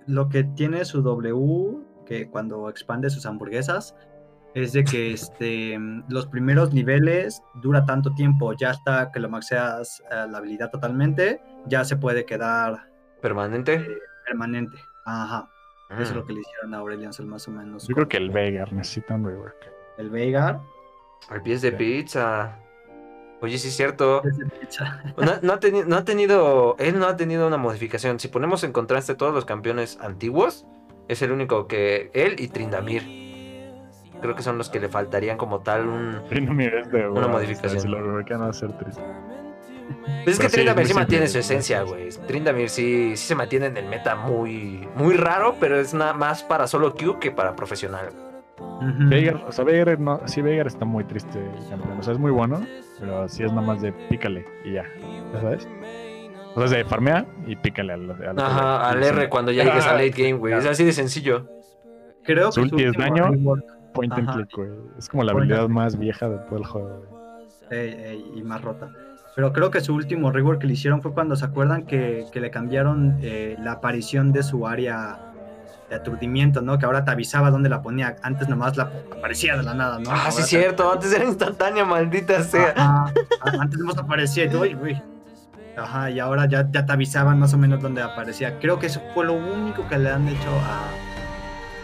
lo 0.09 0.29
que 0.29 0.43
tiene 0.45 0.85
su 0.85 1.03
W, 1.03 1.79
que 2.07 2.29
cuando 2.29 2.69
expande 2.69 3.09
sus 3.11 3.25
hamburguesas, 3.27 3.95
es 4.55 4.73
de 4.73 4.83
que 4.83 5.13
este, 5.13 5.79
los 6.09 6.27
primeros 6.27 6.73
niveles 6.73 7.41
dura 7.63 7.85
tanto 7.85 8.13
tiempo, 8.15 8.55
ya 8.55 8.71
hasta 8.71 9.13
que 9.13 9.21
lo 9.21 9.29
maxeas 9.29 10.03
eh, 10.11 10.27
la 10.29 10.39
habilidad 10.39 10.71
totalmente, 10.71 11.41
ya 11.67 11.85
se 11.85 11.97
puede 11.97 12.25
quedar 12.25 12.89
Permanente. 13.21 13.87
permanente. 14.27 14.77
Ajá. 15.05 15.49
Eso 15.91 16.03
es 16.03 16.13
Mm. 16.13 16.17
lo 16.17 16.25
que 16.27 16.33
le 16.35 16.41
hicieron 16.41 16.75
a 16.75 16.79
Aurelion 16.79 17.13
Sol 17.13 17.27
más 17.27 17.47
o 17.49 17.51
menos. 17.51 17.87
Yo 17.89 17.95
creo 17.95 18.09
que 18.09 18.17
el 18.19 18.31
Veigar 18.31 18.73
necesita 18.73 19.15
un 19.15 19.25
rework. 19.27 19.57
El 19.99 20.11
Veigar. 20.11 20.61
Al 21.31 21.43
pies 21.43 21.63
de 21.63 21.73
pizza. 21.73 22.59
Oye, 23.41 23.57
sí 23.59 23.69
es 23.69 23.77
cierto. 23.77 24.23
es 24.25 24.37
pizza. 24.61 25.01
No, 25.17 25.33
no 25.43 25.53
ha 25.53 25.61
teni- 25.61 25.85
no 25.87 25.97
ha 25.97 26.05
tenido. 26.05 26.75
Él 26.79 26.99
no 26.99 27.07
ha 27.07 27.17
tenido 27.17 27.47
una 27.47 27.57
modificación. 27.57 28.19
Si 28.19 28.29
ponemos 28.29 28.65
en 28.65 28.73
contraste 28.73 29.15
todos 29.15 29.33
los 29.35 29.45
campeones 29.45 29.99
antiguos, 30.01 30.67
es 31.09 31.23
el 31.23 31.31
único 31.33 31.67
que. 31.69 32.11
Él 32.15 32.37
y 32.39 32.49
Trindamir. 32.49 33.03
Creo 34.21 34.35
que 34.35 34.43
son 34.43 34.59
los 34.59 34.69
que 34.69 34.81
le 34.81 34.89
faltarían 34.89 35.37
como 35.39 35.61
tal 35.61 35.87
un. 35.87 36.13
No 36.15 36.55
mires 36.55 36.91
de 36.91 37.09
Una 37.09 37.29
modificación. 37.29 37.69
o 37.69 37.73
sea, 37.75 37.81
Si 37.83 37.89
lo 37.89 38.03
reworkan 38.03 38.43
va 38.43 38.49
a 38.49 38.53
ser 38.53 38.77
triste. 38.77 39.01
Pues 40.25 40.35
es 40.37 40.39
que 40.41 40.49
sí, 40.49 40.55
Trindamir 40.57 40.83
es 40.83 40.89
sí 40.89 40.95
mantiene 40.95 41.27
simple. 41.29 41.43
su 41.45 41.53
esencia, 41.53 41.83
güey. 41.83 42.09
Trindamir 42.27 42.69
sí, 42.69 43.17
sí 43.17 43.27
se 43.29 43.35
mantiene 43.37 43.67
en 43.67 43.77
el 43.77 43.87
meta 43.87 44.17
muy. 44.17 44.89
Muy 44.97 45.15
raro, 45.17 45.55
pero 45.61 45.79
es 45.79 45.95
nada 45.95 46.13
más 46.13 46.43
para 46.43 46.67
solo 46.67 46.95
Q 46.95 47.19
que 47.21 47.31
para 47.31 47.55
profesional. 47.55 48.11
Ujú. 48.79 49.09
Veigar, 49.09 49.45
o 49.47 49.53
sea, 49.53 49.65
Veigar, 49.65 49.99
no, 49.99 50.21
sí, 50.27 50.41
Veigar 50.43 50.67
está 50.67 50.85
muy 50.85 51.05
triste 51.05 51.39
el 51.39 51.69
campeón. 51.69 51.99
O 51.99 52.03
sea, 52.03 52.13
es 52.13 52.19
muy 52.19 52.31
bueno, 52.31 52.61
pero 53.01 53.29
sí 53.29 53.43
es 53.45 53.53
nomás 53.53 53.81
de 53.83 53.93
pícale 53.93 54.45
y 54.65 54.73
ya. 54.75 54.85
¿Ya 55.35 55.41
sabes? 55.41 55.69
O 56.55 56.55
sea, 56.57 56.65
es 56.65 56.71
de 56.71 56.85
farmea 56.85 57.27
y 57.47 57.57
pícale 57.57 57.93
al, 57.93 58.11
al 58.11 58.39
Ajá, 58.39 58.89
al 58.91 59.03
R 59.03 59.29
cuando 59.29 59.53
ya 59.53 59.65
llegues 59.65 59.87
a 59.87 59.93
late 59.95 60.11
game, 60.11 60.35
güey. 60.35 60.55
Es 60.55 60.67
así 60.67 60.85
de 60.85 60.93
sencillo. 60.93 61.47
Creo 62.25 62.53
Su 62.53 62.61
que 62.61 62.65
ulti 62.67 62.83
es 62.85 62.89
último 62.91 63.05
daño. 63.05 63.31
rework, 63.31 63.65
Point 63.93 64.13
and 64.13 64.33
click, 64.33 64.55
güey. 64.57 64.71
Es 64.99 65.09
como 65.09 65.25
la 65.25 65.33
Point 65.33 65.51
habilidad 65.51 65.69
más 65.69 65.99
vieja 65.99 66.29
de 66.29 66.39
todo 66.39 66.59
el 66.59 66.65
juego, 66.67 67.03
güey. 67.09 67.81
ey, 67.81 67.95
ey, 68.05 68.33
y 68.37 68.43
más 68.43 68.63
rota. 68.63 68.91
Pero 69.35 69.53
creo 69.53 69.71
que 69.71 69.81
su 69.81 69.95
último 69.95 70.31
rework 70.33 70.61
que 70.61 70.67
le 70.67 70.73
hicieron 70.73 71.01
fue 71.01 71.13
cuando 71.15 71.37
se 71.37 71.45
acuerdan 71.45 71.87
que, 71.87 72.25
que 72.33 72.41
le 72.41 72.51
cambiaron 72.51 73.19
eh, 73.23 73.57
la 73.61 73.73
aparición 73.73 74.33
de 74.33 74.43
su 74.43 74.67
área 74.67 75.28
de 75.89 75.97
aturdimiento, 75.97 76.61
¿no? 76.63 76.79
Que 76.79 76.87
ahora 76.87 77.05
te 77.05 77.11
avisaba 77.11 77.51
dónde 77.51 77.69
la 77.69 77.81
ponía. 77.83 78.17
Antes 78.23 78.49
nomás 78.49 78.77
la 78.77 78.91
aparecía 79.17 79.57
de 79.57 79.63
la 79.63 79.75
nada, 79.75 79.99
¿no? 79.99 80.11
Ah, 80.11 80.19
Ahora 80.21 80.31
sí, 80.33 80.43
te- 80.43 80.49
cierto. 80.49 80.93
Antes 80.93 81.13
era 81.13 81.25
instantánea, 81.25 81.85
maldita 81.85 82.43
sea. 82.43 82.75
Ajá. 82.77 83.13
Antes 83.61 83.79
nomás 83.79 83.97
aparecía 83.99 84.45
y 84.45 84.55
"Uy, 84.55 84.75
güey". 84.75 85.03
Ajá, 85.77 86.11
y 86.11 86.19
ahora 86.19 86.47
ya, 86.47 86.69
ya 86.71 86.85
te 86.85 86.93
avisaban 86.93 87.39
más 87.39 87.55
o 87.55 87.59
menos 87.59 87.81
dónde 87.81 88.03
aparecía. 88.03 88.59
Creo 88.59 88.79
que 88.81 88.87
eso 88.87 89.01
fue 89.15 89.25
lo 89.25 89.35
único 89.35 89.87
que 89.89 89.97
le 89.97 90.11
han 90.11 90.27
hecho 90.27 90.49
a, 90.51 91.08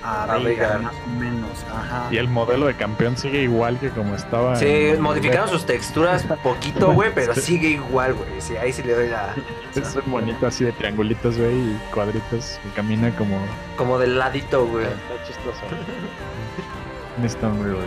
a, 0.04 0.24
A 0.24 0.38
más 0.78 0.94
o 0.94 1.18
menos. 1.18 1.64
Ajá. 1.74 2.08
Y 2.10 2.18
el 2.18 2.28
modelo 2.28 2.66
de 2.66 2.74
campeón 2.74 3.16
sigue 3.16 3.42
igual 3.42 3.78
que 3.78 3.88
como 3.90 4.14
estaba. 4.14 4.54
Sí, 4.56 4.66
en- 4.66 5.00
modificaron 5.00 5.48
sus 5.48 5.64
texturas 5.64 6.24
poquito, 6.42 6.92
güey, 6.92 7.10
pero 7.14 7.34
sigue 7.34 7.68
igual, 7.70 8.14
güey. 8.14 8.28
Sí, 8.40 8.56
ahí 8.56 8.72
sí 8.72 8.82
le 8.82 8.94
doy 8.94 9.08
la. 9.08 9.34
Es 9.74 9.96
un 9.96 10.12
bonito 10.12 10.46
así 10.46 10.64
de 10.64 10.72
triangulitos, 10.72 11.38
güey, 11.38 11.54
y 11.56 11.80
cuadritos. 11.92 12.60
Y 12.66 12.68
camina 12.76 13.10
como. 13.16 13.38
Como 13.76 13.98
del 13.98 14.18
ladito, 14.18 14.66
güey. 14.66 14.84
Está 14.84 15.24
chistoso. 15.26 15.60
Un 17.46 17.64
rework. 17.64 17.86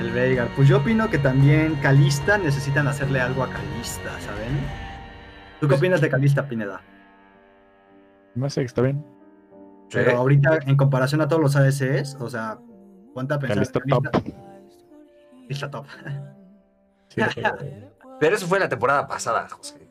El 0.00 0.10
Veigar. 0.10 0.48
Pues 0.56 0.68
yo 0.68 0.78
opino 0.78 1.08
que 1.08 1.18
también 1.18 1.76
Calista 1.76 2.36
necesitan 2.36 2.88
hacerle 2.88 3.20
algo 3.20 3.44
a 3.44 3.48
Calista, 3.48 4.10
¿saben? 4.20 4.58
¿Tú 5.60 5.68
qué 5.68 5.76
opinas 5.76 6.00
de 6.00 6.10
Calista, 6.10 6.48
Pineda? 6.48 6.80
No 8.34 8.50
sé, 8.50 8.62
está 8.62 8.82
bien. 8.82 9.04
Pero 9.94 10.10
Sí. 10.10 10.16
ahorita, 10.16 10.58
en 10.66 10.76
comparación 10.76 11.20
a 11.20 11.28
todos 11.28 11.40
los 11.42 11.56
ADCs, 11.56 12.16
o 12.20 12.28
sea, 12.28 12.58
ponte 13.14 13.34
a 13.34 13.38
pensar. 13.38 13.56
Calista 13.56 13.80
top. 13.88 14.04
Calista 15.46 15.70
top. 15.70 15.86
Sí, 17.08 17.20
pero- 18.20 18.36
eso 18.36 18.46
fue 18.46 18.58
la 18.58 18.68
temporada 18.68 19.06
pasada, 19.06 19.46
José. 19.48 19.88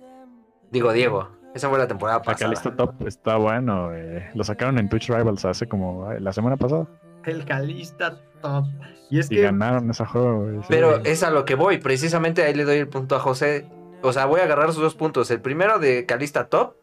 Digo, 0.71 0.91
Diego. 0.91 1.29
Esa 1.53 1.69
fue 1.69 1.77
la 1.77 1.87
temporada 1.87 2.19
pasada. 2.21 2.47
Calista 2.51 2.75
Top 2.75 2.95
está 3.07 3.35
bueno. 3.37 3.89
güey. 3.89 4.23
Lo 4.33 4.43
sacaron 4.43 4.79
en 4.79 4.89
Twitch 4.89 5.09
Rivals 5.09 5.45
hace 5.45 5.67
como 5.67 6.11
la 6.11 6.33
semana 6.33 6.57
pasada. 6.57 6.87
El 7.25 7.45
Calista 7.45 8.17
top. 8.41 8.65
Y 9.11 9.19
es 9.19 9.29
Y 9.31 9.35
que 9.35 9.41
ganaron 9.43 9.87
ese 9.91 10.03
juego. 10.03 10.41
güey, 10.45 10.57
sí. 10.61 10.65
Pero 10.69 10.97
es 11.05 11.21
a 11.21 11.29
lo 11.29 11.45
que 11.45 11.53
voy. 11.53 11.77
Precisamente 11.77 12.43
ahí 12.43 12.55
le 12.55 12.63
doy 12.65 12.77
el 12.77 12.87
punto 12.87 13.15
a 13.15 13.19
José. 13.19 13.67
O 14.01 14.11
sea, 14.11 14.25
voy 14.25 14.41
a 14.41 14.45
agarrar 14.45 14.73
sus 14.73 14.81
dos 14.81 14.95
puntos. 14.95 15.29
El 15.29 15.41
primero 15.41 15.77
de 15.77 16.07
Calista 16.07 16.45
top. 16.49 16.73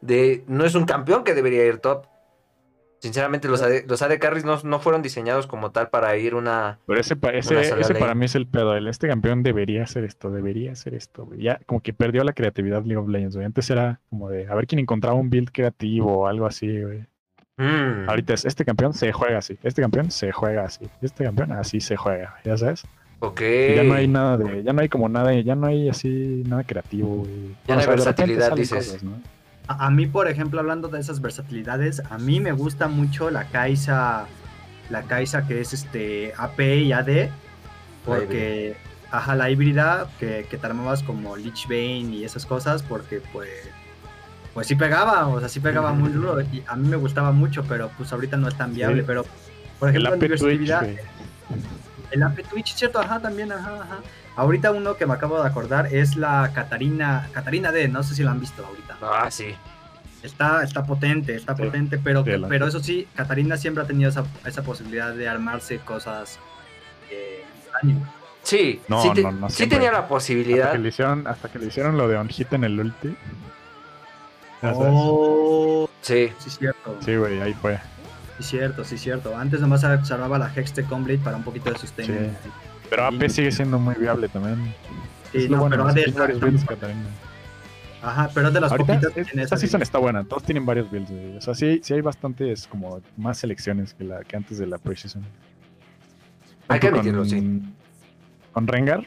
De 0.00 0.44
no 0.48 0.64
es 0.64 0.74
un 0.74 0.84
campeón 0.86 1.22
que 1.24 1.32
debería 1.32 1.64
ir 1.64 1.78
top. 1.78 2.06
Sinceramente, 2.98 3.46
los 3.48 3.62
AD, 3.62 3.84
los 3.86 4.00
AD 4.02 4.18
Carries 4.18 4.44
no, 4.44 4.58
no 4.64 4.80
fueron 4.80 5.02
diseñados 5.02 5.46
como 5.46 5.70
tal 5.70 5.88
para 5.90 6.16
ir 6.16 6.34
una. 6.34 6.78
Pero 6.86 6.98
ese, 7.00 7.14
pa- 7.14 7.30
ese, 7.30 7.54
Una 7.54 7.60
ese 7.80 7.94
para 7.94 8.14
mí 8.14 8.24
es 8.24 8.34
el 8.34 8.46
pedo. 8.46 8.74
El, 8.74 8.88
este 8.88 9.06
campeón 9.06 9.42
debería 9.42 9.82
hacer 9.84 10.04
esto, 10.04 10.30
debería 10.30 10.72
hacer 10.72 10.94
esto. 10.94 11.26
güey. 11.26 11.42
Ya 11.42 11.60
como 11.66 11.80
que 11.80 11.92
perdió 11.92 12.24
la 12.24 12.32
creatividad 12.32 12.82
League 12.84 12.96
of 12.96 13.08
Legends. 13.08 13.36
güey. 13.36 13.46
Antes 13.46 13.68
era 13.70 14.00
como 14.10 14.30
de 14.30 14.48
a 14.48 14.54
ver 14.54 14.66
quién 14.66 14.78
encontraba 14.78 15.14
un 15.16 15.28
build 15.30 15.50
creativo 15.52 16.20
o 16.20 16.26
algo 16.26 16.46
así. 16.46 16.80
güey. 16.82 17.04
Mm. 17.58 18.08
Ahorita 18.08 18.34
es 18.34 18.44
este 18.44 18.64
campeón 18.64 18.92
se 18.92 19.12
juega 19.12 19.38
así. 19.38 19.58
Este 19.62 19.82
campeón 19.82 20.10
se 20.10 20.32
juega 20.32 20.64
así. 20.64 20.86
Este 21.02 21.24
campeón 21.24 21.52
así 21.52 21.80
se 21.80 21.96
juega. 21.96 22.36
Ya 22.44 22.56
sabes. 22.56 22.82
Ok. 23.20 23.40
Y 23.40 23.74
ya 23.76 23.82
no 23.82 23.94
hay 23.94 24.08
nada 24.08 24.36
de, 24.36 24.62
ya 24.62 24.72
no 24.74 24.82
hay 24.82 24.88
como 24.90 25.08
nada, 25.08 25.32
ya 25.32 25.54
no 25.54 25.66
hay 25.66 25.88
así 25.88 26.42
nada 26.46 26.64
creativo. 26.64 27.08
güey. 27.08 27.54
Ya 27.66 27.74
no 27.76 27.80
hay 27.80 27.86
versatilidad, 27.86 28.52
dices. 28.54 28.86
cosas, 28.88 29.02
¿no? 29.04 29.12
A, 29.68 29.86
a 29.86 29.90
mí, 29.90 30.06
por 30.06 30.28
ejemplo, 30.28 30.60
hablando 30.60 30.88
de 30.88 31.00
esas 31.00 31.20
versatilidades, 31.20 32.02
a 32.10 32.18
mí 32.18 32.40
me 32.40 32.52
gusta 32.52 32.88
mucho 32.88 33.30
la 33.30 33.44
Kaisa, 33.48 34.26
la 34.90 35.02
Kaisa 35.02 35.46
que 35.46 35.60
es 35.60 35.72
este 35.72 36.32
AP 36.36 36.60
y 36.60 36.92
AD, 36.92 37.28
porque, 38.04 38.76
ajá, 39.10 39.34
la 39.34 39.50
híbrida 39.50 40.08
que, 40.20 40.46
que 40.48 40.56
te 40.58 40.66
armabas 40.66 41.02
como 41.02 41.36
Lich 41.36 41.66
Bane 41.68 42.14
y 42.16 42.24
esas 42.24 42.46
cosas, 42.46 42.82
porque 42.82 43.20
pues, 43.32 43.48
pues 44.54 44.66
sí 44.68 44.76
pegaba, 44.76 45.26
o 45.26 45.40
sea, 45.40 45.48
sí 45.48 45.60
pegaba 45.60 45.92
muy 45.92 46.10
duro 46.10 46.40
y 46.40 46.62
a 46.66 46.76
mí 46.76 46.88
me 46.88 46.96
gustaba 46.96 47.32
mucho, 47.32 47.64
pero 47.64 47.90
pues 47.96 48.12
ahorita 48.12 48.36
no 48.36 48.48
es 48.48 48.56
tan 48.56 48.74
viable, 48.74 49.00
Sí. 49.02 49.04
pero, 49.06 49.24
por 49.78 49.88
El 49.90 50.06
ejemplo, 50.06 50.48
en 50.48 50.66
El 52.10 52.22
AP 52.22 52.42
Twitch, 52.48 52.74
¿cierto? 52.74 53.00
Ajá, 53.00 53.20
también, 53.20 53.50
ajá, 53.52 53.82
ajá. 53.82 53.98
Ahorita 54.36 54.70
uno 54.70 54.96
que 54.96 55.06
me 55.06 55.14
acabo 55.14 55.40
de 55.42 55.48
acordar 55.48 55.92
es 55.94 56.16
la 56.16 56.50
Catarina, 56.54 57.28
Catarina 57.32 57.72
D, 57.72 57.88
no 57.88 58.02
sé 58.02 58.14
si 58.14 58.22
la 58.22 58.30
han 58.32 58.40
visto 58.40 58.64
ahorita. 58.64 58.96
Ah, 59.02 59.30
sí. 59.30 59.54
Está, 60.22 60.62
está 60.64 60.84
potente, 60.84 61.34
está 61.36 61.54
Sí. 61.56 61.62
potente, 61.62 61.98
pero, 61.98 62.24
pero 62.24 62.66
eso 62.66 62.80
sí, 62.80 63.06
Katarina 63.14 63.56
siempre 63.56 63.84
ha 63.84 63.86
tenido 63.86 64.10
esa, 64.10 64.24
esa 64.44 64.62
posibilidad 64.62 65.14
de 65.14 65.28
armarse 65.28 65.78
cosas 65.78 66.38
eh. 67.10 67.44
Sí, 68.42 68.80
No, 68.88 69.02
sí, 69.02 69.10
te- 69.14 69.22
no, 69.22 69.32
no 69.32 69.50
sí 69.50 69.66
tenía 69.66 69.90
la 69.92 69.98
Hasta 69.98 70.08
posibilidad. 70.08 70.72
que, 70.72 70.78
le 70.78 70.88
hicieron, 70.88 71.26
hasta 71.26 71.48
que 71.50 71.58
le 71.58 71.66
hicieron 71.66 71.96
lo 71.98 72.06
de 72.08 72.16
on 72.16 72.28
hit 72.28 72.52
en 72.52 72.64
el 72.64 72.78
ulti. 72.80 73.16
Oh, 74.62 75.88
Sí, 76.00 76.32
sí, 76.38 76.50
cierto. 76.50 76.96
Sí, 77.04 77.16
güey, 77.16 77.40
ahí 77.40 77.54
fue. 77.54 77.78
Sí, 78.38 78.42
cierto, 78.44 78.84
sí, 78.84 78.98
cierto. 78.98 79.36
Antes 79.36 79.60
nomás 79.60 79.80
salvaba 79.80 80.38
la 80.38 80.52
Hex 80.54 80.74
de 80.74 80.84
Comblade 80.84 81.18
para 81.18 81.36
un 81.36 81.42
poquito 81.42 81.70
de 81.70 81.78
sustain. 81.78 82.06
Sí. 82.06 82.50
Pero 82.90 83.04
AP 83.06 83.28
sigue 83.28 83.50
siendo 83.50 83.78
muy 83.78 83.94
viable 83.94 84.28
también. 84.28 84.74
Sí, 85.32 85.38
es 85.38 85.50
lo 85.50 85.56
no, 85.56 85.62
bueno, 85.62 85.76
pero 85.84 85.94
que 85.94 86.02
tiene 86.04 86.18
varios 86.20 86.40
builds, 86.40 86.64
Katarina. 86.64 87.00
Ajá, 88.02 88.30
pero 88.32 88.48
es 88.48 88.54
de 88.54 88.60
las 88.60 88.70
Ahorita, 88.70 88.92
poquitas 89.00 89.12
que 89.12 89.20
es- 89.22 89.34
esta 89.34 89.56
season 89.56 89.82
está 89.82 89.98
buena. 89.98 90.22
Todos 90.22 90.44
tienen 90.44 90.64
varios 90.64 90.88
builds, 90.90 91.10
güey. 91.10 91.36
O 91.36 91.40
sea, 91.40 91.54
sí, 91.54 91.80
sí 91.82 91.94
hay 91.94 92.00
bastantes, 92.02 92.66
como, 92.68 93.00
más 93.16 93.38
selecciones 93.38 93.94
que, 93.94 94.04
la, 94.04 94.20
que 94.22 94.36
antes 94.36 94.58
de 94.58 94.66
la 94.66 94.78
preseason. 94.78 95.24
Hay 96.68 96.78
que 96.78 96.88
admitirlo, 96.88 97.24
sí. 97.24 97.62
Con 98.52 98.66
Rengar, 98.66 99.04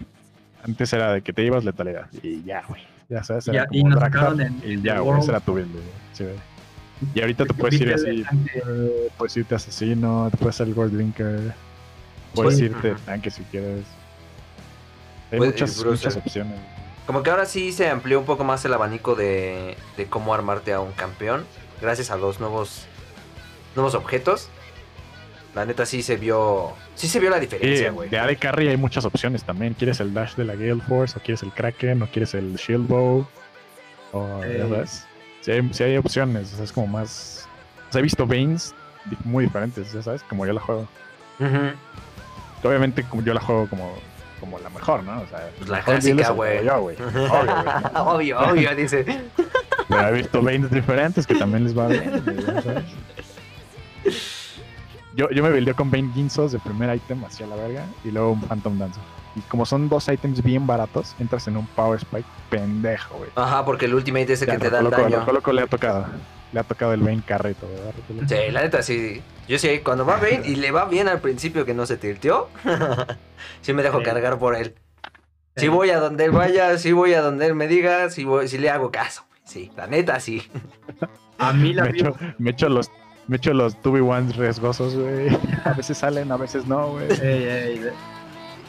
antes 0.64 0.92
era 0.94 1.14
de 1.14 1.22
que 1.22 1.32
te 1.34 1.44
ibas 1.46 1.64
letalidad. 1.64 2.08
Y 2.22 2.44
ya, 2.44 2.64
güey. 2.68 2.82
Ya 3.10 3.24
sabes, 3.24 3.48
Y 3.48 3.52
era 3.52 3.64
ya- 3.64 3.68
y 3.72 3.82
como 3.82 3.92
nos 3.96 4.00
sacaron 4.02 4.42
en- 4.42 4.62
Y 4.66 4.74
en 4.74 4.84
ya, 4.84 4.96
el 4.96 5.02
güey. 5.02 5.24
Era 5.30 5.40
tu 5.40 5.54
build, 5.54 5.72
güey. 5.72 5.84
Sí, 6.14 6.24
güey. 6.26 6.36
Y 7.16 7.22
ahorita 7.22 7.46
te 7.46 7.54
puedes 7.54 7.80
ir 7.80 7.94
así, 7.94 8.24
eh, 8.56 9.10
puedes 9.18 9.38
irte 9.38 9.56
asesino, 9.56 10.28
te 10.32 10.38
puedes 10.38 10.60
hacer 10.60 10.74
Gold 10.74 10.94
Drinker, 10.94 11.54
Pues, 12.34 12.44
puedes 12.46 12.58
Sí. 12.60 12.66
irte 12.66 12.96
tanque 13.06 13.32
si 13.32 13.44
quieres. 13.44 13.86
Hay 15.32 15.38
Puedes 15.38 15.56
ir 15.56 15.62
muchas, 15.62 15.86
muchas 15.86 16.18
opciones. 16.18 16.60
como 17.08 17.24
que 17.24 17.30
ahora 17.30 17.46
sí 17.46 17.72
se 17.72 17.90
amplió 17.90 18.20
un 18.20 18.26
poco 18.26 18.44
más 18.44 18.64
el 18.66 18.74
abanico 18.74 19.16
de, 19.16 19.78
de 19.98 20.06
cómo 20.08 20.34
armarte 20.34 20.74
a 20.74 20.80
un 20.80 20.92
campeón. 20.92 21.46
Gracias 21.82 22.12
a 22.12 22.18
los 22.18 22.40
nuevos, 22.40 22.86
nuevos 23.76 23.96
objetos. 23.96 24.50
La 25.56 25.66
neta 25.66 25.86
sí 25.86 26.04
se 26.04 26.18
vio. 26.18 26.74
Sí 26.96 27.08
se 27.08 27.20
vio 27.20 27.30
la 27.32 27.40
diferencia, 27.40 27.90
güey. 27.92 28.10
de 28.10 28.20
AD 28.20 28.38
Carry 28.38 28.68
hay 28.68 28.78
muchas 28.78 29.06
opciones 29.06 29.44
también. 29.44 29.74
¿Quieres 29.74 30.00
el 30.00 30.14
dash 30.14 30.36
de 30.36 30.44
la 30.46 30.54
Gale 30.54 30.82
Force? 30.88 31.18
¿O 31.18 31.22
quieres 31.22 31.42
el 31.44 31.52
Kraken? 31.52 32.04
¿O 32.04 32.08
quieres 32.08 32.34
el 32.36 32.56
Shield 32.58 32.88
Bow? 32.88 33.26
O, 34.12 34.42
ya 34.44 34.48
Eh. 34.48 34.86
Sí 35.42 35.52
hay, 35.52 35.70
sí 35.74 35.84
hay 35.84 35.98
opciones. 35.98 36.54
O 36.54 36.56
sea, 36.56 36.66
es 36.66 36.72
como 36.72 36.88
más... 36.88 37.48
O 37.90 37.92
sea, 37.92 38.00
he 38.00 38.04
visto 38.04 38.28
Veins 38.28 38.74
muy 39.24 39.46
diferentes, 39.46 39.92
ya 39.92 40.02
sabes, 40.02 40.24
como 40.24 40.46
yo 40.46 40.54
la 40.54 40.62
juego. 40.62 40.88
Obviamente 42.64 43.04
como 43.04 43.24
yo 43.24 43.34
la 43.34 43.40
juego 43.42 43.68
como, 43.68 43.94
como 44.40 44.60
la 44.60 44.70
mejor, 44.70 45.04
¿no? 45.04 45.22
O 45.22 45.28
sea, 45.28 45.50
Pues 45.58 45.70
la 45.70 45.82
clásica, 45.82 46.30
güey. 46.32 46.68
Obvio, 46.68 46.98
obvio, 47.96 48.40
obvio, 48.40 48.76
dice. 48.76 49.06
Pero 49.88 50.08
he 50.08 50.12
visto 50.14 50.42
Veins 50.42 50.70
diferentes 50.70 51.26
que 51.26 51.36
también 51.36 51.64
les 51.64 51.78
va 51.78 51.88
bien. 51.88 52.24
Yo, 55.16 55.30
yo 55.32 55.44
me 55.44 55.50
buildé 55.52 55.74
con 55.74 55.90
Bane 55.90 56.12
Ginsos 56.14 56.52
de 56.52 56.60
primer 56.60 56.96
ítem 56.96 57.24
hacia 57.26 57.48
la 57.48 57.56
verga 57.56 57.86
y 58.04 58.12
luego 58.12 58.32
un 58.32 58.42
Phantom 58.42 58.78
Dancer. 58.78 59.04
Y 59.40 59.42
como 59.50 59.66
son 59.66 59.88
dos 59.90 60.08
ítems 60.10 60.44
bien 60.44 60.68
baratos, 60.68 61.16
entras 61.20 61.48
en 61.48 61.56
un 61.58 61.66
Power 61.68 61.98
Spike 62.00 62.28
pendejo, 62.50 63.18
güey. 63.18 63.30
Ajá, 63.36 63.64
porque 63.66 63.86
el 63.86 63.94
ultimate 63.94 64.34
es 64.34 64.42
el 64.42 64.48
Ya, 64.50 64.54
que 64.56 64.60
te 64.60 64.70
da 64.70 64.80
el 64.80 64.90
daño. 64.90 65.26
Le 65.54 65.62
ha 65.62 65.68
tocado. 65.68 66.06
Le 66.52 66.60
ha 66.60 66.64
tocado 66.64 66.94
el 66.94 67.02
Bane 67.02 67.22
carrito, 67.26 67.68
¿verdad? 67.70 67.94
Sí, 68.28 68.52
la 68.52 68.62
neta 68.64 68.82
sí. 68.82 69.22
Yo 69.48 69.60
sí, 69.60 69.80
cuando 69.84 70.04
va 70.06 70.18
bien 70.18 70.42
y 70.46 70.56
le 70.56 70.72
va 70.72 70.86
bien 70.86 71.08
al 71.08 71.20
principio 71.20 71.64
que 71.64 71.74
no 71.76 71.86
se 71.86 71.96
tilteó, 71.98 72.50
sí 73.62 73.72
me 73.74 73.84
dejo 73.84 74.00
Sí. 74.00 74.04
cargar 74.06 74.40
por 74.40 74.56
él. 74.56 74.74
Si 75.56 75.66
Sí. 75.66 75.68
voy 75.68 75.92
a 75.92 76.00
donde 76.00 76.26
él 76.26 76.32
vaya, 76.32 76.78
si 76.78 76.92
voy 76.92 77.14
a 77.14 77.22
donde 77.22 77.46
él 77.46 77.54
me 77.56 77.68
diga, 77.68 78.10
si, 78.10 78.24
voy, 78.26 78.48
si 78.48 78.58
le 78.58 78.70
hago 78.70 78.92
caso. 78.92 79.24
Sí, 79.44 79.72
la 79.78 79.88
neta 79.88 80.20
sí. 80.20 80.50
A 81.38 81.54
mí 81.54 81.74
la 81.74 81.84
Me 81.86 81.90
echo, 81.92 82.16
me 82.40 82.50
echo 82.52 82.68
los 82.70 82.90
me 83.28 83.38
echo 83.38 83.54
los 83.54 83.78
2v1s 83.84 84.36
riesgosos, 84.36 84.96
güey. 84.96 85.30
A 85.66 85.74
veces 85.74 86.00
salen, 86.00 86.32
a 86.32 86.38
veces 86.38 86.66
no, 86.66 86.94
güey. 86.94 87.06
Ey, 87.22 87.44
ey, 87.44 87.82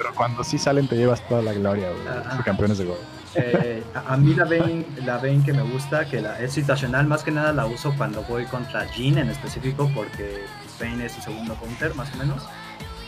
Pero 0.00 0.14
cuando 0.14 0.42
sí 0.42 0.56
salen 0.56 0.88
te 0.88 0.96
llevas 0.96 1.20
toda 1.28 1.42
la 1.42 1.52
gloria, 1.52 1.90
güey. 1.90 2.42
Campeones 2.42 2.78
de 2.78 2.86
Go. 2.86 2.96
eh, 3.34 3.84
a, 3.94 4.16
mí 4.16 4.32
la 4.32 4.46
Vayne, 4.46 4.86
la 5.04 5.18
Vayne 5.18 5.44
que 5.44 5.52
me 5.52 5.60
gusta, 5.60 6.06
que 6.06 6.22
la, 6.22 6.40
es 6.40 6.54
situacional, 6.54 7.06
más 7.06 7.22
que 7.22 7.30
nada 7.30 7.52
la 7.52 7.66
uso 7.66 7.92
cuando 7.98 8.22
voy 8.22 8.46
contra 8.46 8.88
Jin 8.88 9.18
en 9.18 9.28
específico, 9.28 9.90
porque 9.94 10.46
Vayne 10.80 11.04
es 11.04 11.12
su 11.12 11.20
segundo 11.20 11.54
counter, 11.56 11.94
más 11.96 12.08
o 12.14 12.16
menos. 12.16 12.42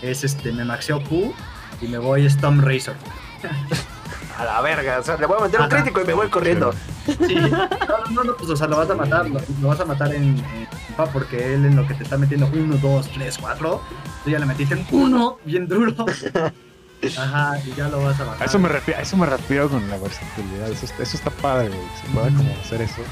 Es 0.02 0.22
este, 0.22 0.52
me 0.52 0.66
maxeo 0.66 1.02
Q 1.02 1.32
y 1.80 1.87
me 1.88 1.96
voy 1.96 2.26
Storm 2.26 2.61
Razor. 2.61 2.94
A 4.38 4.44
la 4.44 4.61
verga, 4.61 4.99
o 4.99 5.02
sea, 5.02 5.16
le 5.16 5.25
voy 5.25 5.38
a 5.40 5.44
meter 5.44 5.61
un 5.62 5.68
crítico 5.68 6.02
y 6.02 6.04
me 6.04 6.12
voy 6.12 6.28
corriendo. 6.28 6.75
Sí, 7.06 7.37
no, 7.37 7.68
no, 8.11 8.25
no, 8.25 8.37
pues 8.37 8.50
o 8.50 8.56
sea, 8.56 8.66
lo 8.66 8.76
vas 8.76 8.90
a 8.90 8.94
matar, 8.94 9.28
lo, 9.30 9.40
lo 9.62 9.68
vas 9.68 9.80
a 9.80 9.84
matar 9.87 10.14
en, 10.14 10.38
en 10.38 10.94
pa, 10.94 11.06
porque 11.06 11.54
él 11.54 11.64
en 11.64 11.75
lo 11.75 11.87
que 11.87 11.94
te 11.94 12.02
está 12.02 12.18
metiendo 12.18 12.50
1, 12.52 12.76
2, 12.76 13.11
3, 13.12 13.38
4, 13.40 13.82
tú 14.25 14.30
ya 14.30 14.38
le 14.38 14.46
metiste 14.46 14.75
en 14.75 14.87
1, 14.90 15.38
bien 15.46 15.66
duro. 15.66 15.94
Ajá, 17.18 17.59
y 17.66 17.75
ya 17.75 17.88
lo 17.88 18.02
vas 18.02 18.18
a 18.21 18.25
matar. 18.25 18.42
A 18.42 18.44
eso 18.47 18.59
me 18.59 18.68
refiero, 18.68 19.00
a 19.00 19.02
eso 19.02 19.16
me 19.16 19.26
refiero 19.26 19.68
con 19.68 19.88
la 19.90 19.97
versatilidad. 19.99 20.71
Eso, 20.71 20.87
está- 20.87 21.02
eso 21.02 21.16
está 21.16 21.30
padre, 21.30 21.68
güey. 21.68 21.80
Se 22.00 22.09
pueda 22.12 22.26
como 22.28 22.52
hacer 22.64 22.82
eso. 22.82 23.02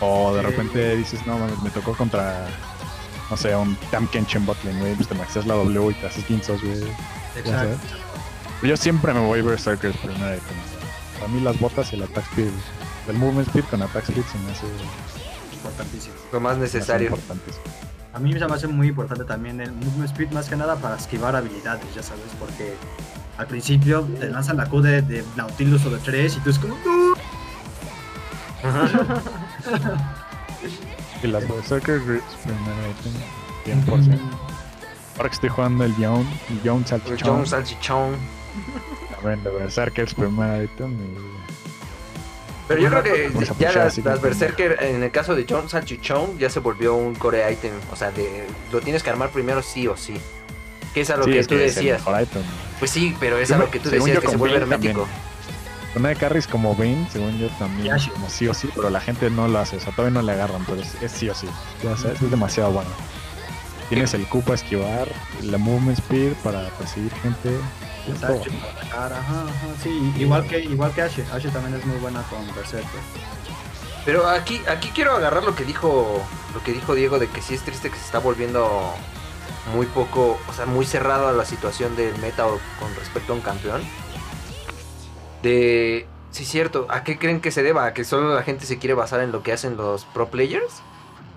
O 0.00 0.34
de 0.34 0.40
Sí. 0.40 0.46
repente 0.46 0.96
dices, 0.96 1.26
no 1.26 1.38
mames, 1.38 1.60
me 1.62 1.70
tocó 1.70 1.94
contra, 1.96 2.46
no 3.30 3.36
sé, 3.36 3.54
un 3.54 3.76
Tam 3.90 4.06
Kenshin 4.08 4.44
Botlane, 4.46 4.80
güey. 4.80 4.94
Pues 4.94 5.08
te 5.08 5.14
maxeas 5.14 5.46
la 5.46 5.54
W 5.54 5.90
y 5.90 5.94
te 5.94 6.06
haces 6.06 6.24
Ginsos, 6.24 6.60
güey. 6.62 6.82
Exacto. 7.36 7.76
Yo 8.62 8.76
siempre 8.76 9.12
me 9.12 9.20
voy 9.20 9.42
Berserkers 9.42 9.96
primero. 9.98 10.40
Para 11.18 11.28
mí 11.32 11.40
las 11.40 11.58
botas 11.60 11.92
y 11.92 11.96
el 11.96 12.02
attack 12.04 12.24
speed. 12.30 12.50
El 13.08 13.16
movement 13.16 13.48
speed 13.48 13.64
con 13.70 13.82
attack 13.82 14.04
speed 14.08 14.24
se 14.30 14.38
me 14.38 14.52
hace, 14.52 14.66
Importantísimo. 15.54 16.14
Lo 16.32 16.40
más 16.40 16.56
me 16.56 16.62
necesario. 16.64 17.08
importantísimo. 17.08 17.62
A 18.14 18.18
mí 18.18 18.32
se 18.32 18.46
me 18.46 18.54
hace 18.54 18.66
muy 18.68 18.88
importante 18.88 19.24
también 19.24 19.60
el 19.60 19.72
movement 19.72 20.04
speed, 20.10 20.30
más 20.32 20.48
que 20.48 20.56
nada 20.56 20.76
para 20.76 20.96
esquivar 20.96 21.34
habilidades, 21.34 21.94
ya 21.94 22.02
sabes, 22.02 22.24
porque 22.38 22.74
al 23.38 23.46
principio 23.46 24.02
te 24.20 24.28
lanzan 24.28 24.58
la 24.58 24.66
Q 24.66 24.82
de, 24.82 25.00
de 25.02 25.24
Nautilus 25.36 25.84
o 25.86 25.90
de 25.90 25.98
3 25.98 26.36
y 26.36 26.40
tú 26.40 26.50
es 26.50 26.58
como, 26.58 26.76
"No". 26.84 27.14
Y 31.22 31.26
las 31.28 31.48
Berserker 31.48 32.00
Grips 32.04 32.24
primero, 32.44 32.92
100%. 33.86 34.18
Ahora 35.16 35.28
que 35.28 35.34
estoy 35.34 35.48
jugando 35.50 35.84
el 35.84 35.96
Young, 35.96 36.26
el 36.50 36.62
Young 36.62 36.84
Salchichón. 36.86 37.28
John 37.36 37.46
Salchichón. 37.46 38.16
También 39.14 39.42
de 39.44 39.50
Berserkers 39.50 40.14
primer 40.14 40.64
item. 40.64 40.92
y- 40.92 41.41
Pero 42.74 42.82
yo 42.82 43.00
creo 43.00 43.02
que 43.02 43.28
Vamos 43.28 43.58
ya 43.58 43.72
las, 43.72 44.20
Berserker, 44.22 44.78
en 44.82 45.02
el 45.02 45.10
caso 45.10 45.34
de 45.34 45.46
John 45.48 45.68
Salchichón, 45.68 46.38
ya 46.38 46.48
se 46.50 46.60
volvió 46.60 46.94
un 46.94 47.14
core 47.14 47.50
item. 47.52 47.72
O 47.90 47.96
sea, 47.96 48.10
de, 48.10 48.46
lo 48.72 48.80
tienes 48.80 49.02
que 49.02 49.10
armar 49.10 49.30
primero 49.30 49.62
sí 49.62 49.86
o 49.86 49.96
sí. 49.96 50.14
Que 50.94 51.02
es 51.02 51.10
a 51.10 51.16
lo 51.16 51.24
Sí, 51.24 51.32
que 51.32 51.38
es 51.40 51.46
tú 51.46 51.54
que 51.56 51.64
es 51.66 51.76
el 51.76 51.84
decías. 51.84 52.00
mejor 52.00 52.22
item. 52.22 52.42
Pues 52.78 52.90
sí, 52.90 53.16
pero 53.20 53.38
es 53.38 53.48
Yo 53.48 53.54
a 53.54 53.58
lo 53.58 53.70
que 53.70 53.78
tú 53.80 53.90
decías, 53.90 54.18
que 54.20 54.28
se 54.28 54.36
vuelve 54.36 54.58
Bane 54.58 54.74
hermético. 54.74 55.08
Una 55.94 56.08
de 56.08 56.16
carries 56.16 56.46
como 56.46 56.74
Bane, 56.74 57.06
según 57.12 57.38
yo 57.38 57.48
también, 57.58 57.94
como 58.14 58.30
sí 58.30 58.48
o 58.48 58.54
sí, 58.54 58.68
pero 58.74 58.88
la 58.88 59.00
gente 59.00 59.28
no 59.28 59.46
lo 59.46 59.58
hace, 59.58 59.76
o 59.76 59.80
sea, 59.80 59.92
todavía 59.94 60.14
no 60.20 60.22
le 60.22 60.32
agarran, 60.32 60.64
pero 60.64 60.80
es, 60.80 60.94
es 61.02 61.12
sí 61.12 61.28
o 61.28 61.34
sí. 61.34 61.46
Ya 61.82 61.96
sabes, 61.98 62.22
es 62.22 62.30
demasiado 62.30 62.72
bueno. 62.72 62.88
Tienes 63.90 64.14
el 64.14 64.26
Q 64.26 64.40
para 64.40 64.54
esquivar, 64.54 65.06
la 65.42 65.58
movement 65.58 65.98
speed 65.98 66.32
para 66.42 66.66
perseguir 66.70 67.12
gente. 67.22 67.50
Exacto, 68.08 68.50
para 68.60 68.72
atacar, 68.72 69.12
ajá, 69.12 69.42
ajá, 69.42 69.66
sí, 69.82 70.12
igual 70.18 70.46
que, 70.46 70.60
igual 70.60 70.92
que 70.92 71.02
Ashe, 71.02 71.24
Ashe 71.32 71.48
también 71.50 71.78
es 71.78 71.86
muy 71.86 71.96
buena 71.98 72.22
con 72.24 72.44
Berserker. 72.54 73.00
Pero 74.04 74.26
aquí, 74.26 74.60
aquí 74.68 74.90
quiero 74.92 75.12
agarrar 75.12 75.44
lo 75.44 75.54
que 75.54 75.64
dijo, 75.64 76.20
lo 76.52 76.62
que 76.64 76.72
dijo 76.72 76.94
Diego 76.94 77.18
de 77.18 77.28
que 77.28 77.40
sí 77.40 77.54
es 77.54 77.62
triste 77.62 77.90
que 77.90 77.96
se 77.96 78.04
está 78.04 78.18
volviendo 78.18 78.92
muy 79.72 79.86
poco, 79.86 80.40
o 80.48 80.52
sea, 80.52 80.66
muy 80.66 80.84
cerrado 80.84 81.28
a 81.28 81.32
la 81.32 81.44
situación 81.44 81.94
del 81.94 82.16
meta 82.18 82.46
o 82.46 82.58
con 82.80 82.94
respecto 82.96 83.32
a 83.32 83.36
un 83.36 83.42
campeón. 83.42 83.82
De, 85.42 86.06
sí, 86.32 86.44
cierto, 86.44 86.86
¿a 86.88 87.04
qué 87.04 87.18
creen 87.18 87.40
que 87.40 87.52
se 87.52 87.62
deba? 87.62 87.86
¿A 87.86 87.94
que 87.94 88.04
solo 88.04 88.34
la 88.34 88.42
gente 88.42 88.66
se 88.66 88.78
quiere 88.78 88.94
basar 88.94 89.20
en 89.20 89.30
lo 89.30 89.44
que 89.44 89.52
hacen 89.52 89.76
los 89.76 90.04
pro 90.06 90.28
players? 90.28 90.82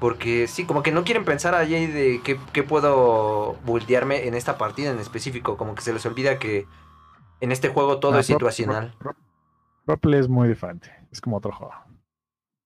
Porque 0.06 0.46
sí, 0.48 0.66
como 0.66 0.84
que 0.84 0.92
no 0.92 1.04
quieren 1.04 1.26
pensar 1.26 1.56
allí 1.56 1.88
de 1.88 2.22
qué, 2.24 2.38
qué 2.54 2.62
puedo 2.62 3.54
buildearme 3.66 4.28
en 4.28 4.36
esta 4.36 4.56
partida 4.56 4.92
en 4.92 5.00
específico. 5.00 5.58
Como 5.58 5.74
que 5.74 5.82
se 5.82 5.92
les 5.94 6.06
olvida 6.06 6.38
que 6.38 6.68
en 7.42 7.52
este 7.52 7.70
juego 7.70 7.98
todo 8.00 8.14
Ah, 8.14 8.20
es 8.20 8.28
situacional. 8.28 8.94
pro- 9.00 9.14
pro- 9.14 9.22
Pro 9.86 9.98
play 9.98 10.20
es 10.20 10.30
muy 10.30 10.48
diferente, 10.48 10.92
es 11.12 11.20
como 11.22 11.38
otro 11.38 11.52
juego. 11.52 11.74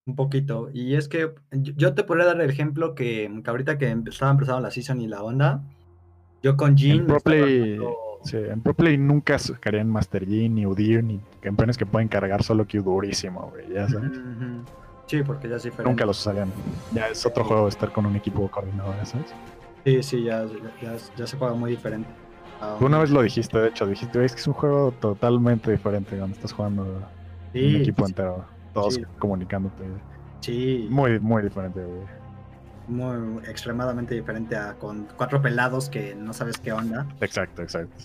Un 0.05 0.17
poquito. 0.17 0.69
Y 0.73 0.95
es 0.95 1.07
que 1.07 1.33
yo 1.53 1.93
te 1.93 2.03
podría 2.03 2.25
dar 2.25 2.41
el 2.41 2.49
ejemplo 2.49 2.93
que, 2.93 3.31
que 3.41 3.49
ahorita 3.49 3.77
que 3.77 3.89
empe- 3.89 4.09
estaba 4.09 4.31
empezando 4.31 4.59
la 4.59 4.69
season 4.71 4.99
y 4.99 5.07
la 5.07 5.23
onda, 5.23 5.63
yo 6.43 6.57
con 6.57 6.75
Jin. 6.75 6.91
En 6.91 6.97
me 7.03 7.05
Pro 7.07 7.17
estaba 7.17 7.35
Play, 7.37 7.69
dando- 7.77 7.95
sí, 8.25 8.35
en 8.35 8.61
Pro 8.61 8.73
Play 8.73 8.97
nunca 8.97 9.39
sacarían 9.39 9.89
Master 9.89 10.25
Yi, 10.25 10.49
ni 10.49 10.65
Udir, 10.65 11.05
ni 11.05 11.21
campeones 11.39 11.77
que 11.77 11.85
pueden 11.85 12.09
cargar 12.09 12.43
solo 12.43 12.65
Q 12.67 12.81
durísimo, 12.81 13.49
güey, 13.49 13.71
ya 13.73 13.87
sabes. 13.87 14.11
Ujú. 14.11 14.65
Sí, 15.09 15.23
porque 15.23 15.49
ya 15.49 15.55
es 15.55 15.63
diferente. 15.63 15.89
Nunca 15.89 16.05
los 16.05 16.19
usarían. 16.19 16.51
Ya 16.93 17.07
es 17.07 17.25
otro 17.25 17.43
juego 17.43 17.67
estar 17.67 17.91
con 17.91 18.05
un 18.05 18.15
equipo 18.15 18.47
coordinado, 18.49 18.93
¿sabes? 19.05 19.33
Sí, 19.83 20.03
sí, 20.03 20.23
ya, 20.23 20.45
ya, 20.81 20.95
ya 21.17 21.25
se 21.25 21.35
juega 21.35 21.55
muy 21.55 21.71
diferente. 21.71 22.07
Tú 22.77 22.85
una 22.85 22.99
vez 22.99 23.09
lo 23.09 23.21
dijiste, 23.23 23.57
de 23.57 23.69
hecho, 23.69 23.87
dijiste, 23.87 24.17
"Güey, 24.19 24.25
es 24.27 24.33
que 24.33 24.41
es 24.41 24.47
un 24.47 24.53
juego 24.53 24.91
totalmente 24.91 25.71
diferente 25.71 26.15
cuando 26.17 26.35
estás 26.35 26.51
jugando 26.53 27.01
sí, 27.53 27.75
un 27.75 27.81
equipo 27.81 28.05
sí, 28.05 28.11
entero, 28.11 28.45
todos 28.73 28.93
sí. 28.95 29.03
comunicándote. 29.17 29.83
Sí, 30.41 30.87
Muy, 30.91 31.19
muy 31.19 31.41
diferente, 31.41 31.83
güey. 31.83 32.01
muy 32.87 33.37
extremadamente 33.47 34.13
diferente 34.15 34.55
a 34.55 34.73
con 34.73 35.07
cuatro 35.17 35.41
pelados 35.41 35.89
que 35.89 36.13
no 36.15 36.33
sabes 36.33 36.57
qué 36.59 36.71
onda. 36.71 37.07
Exacto, 37.21 37.61
exacto. 37.63 37.95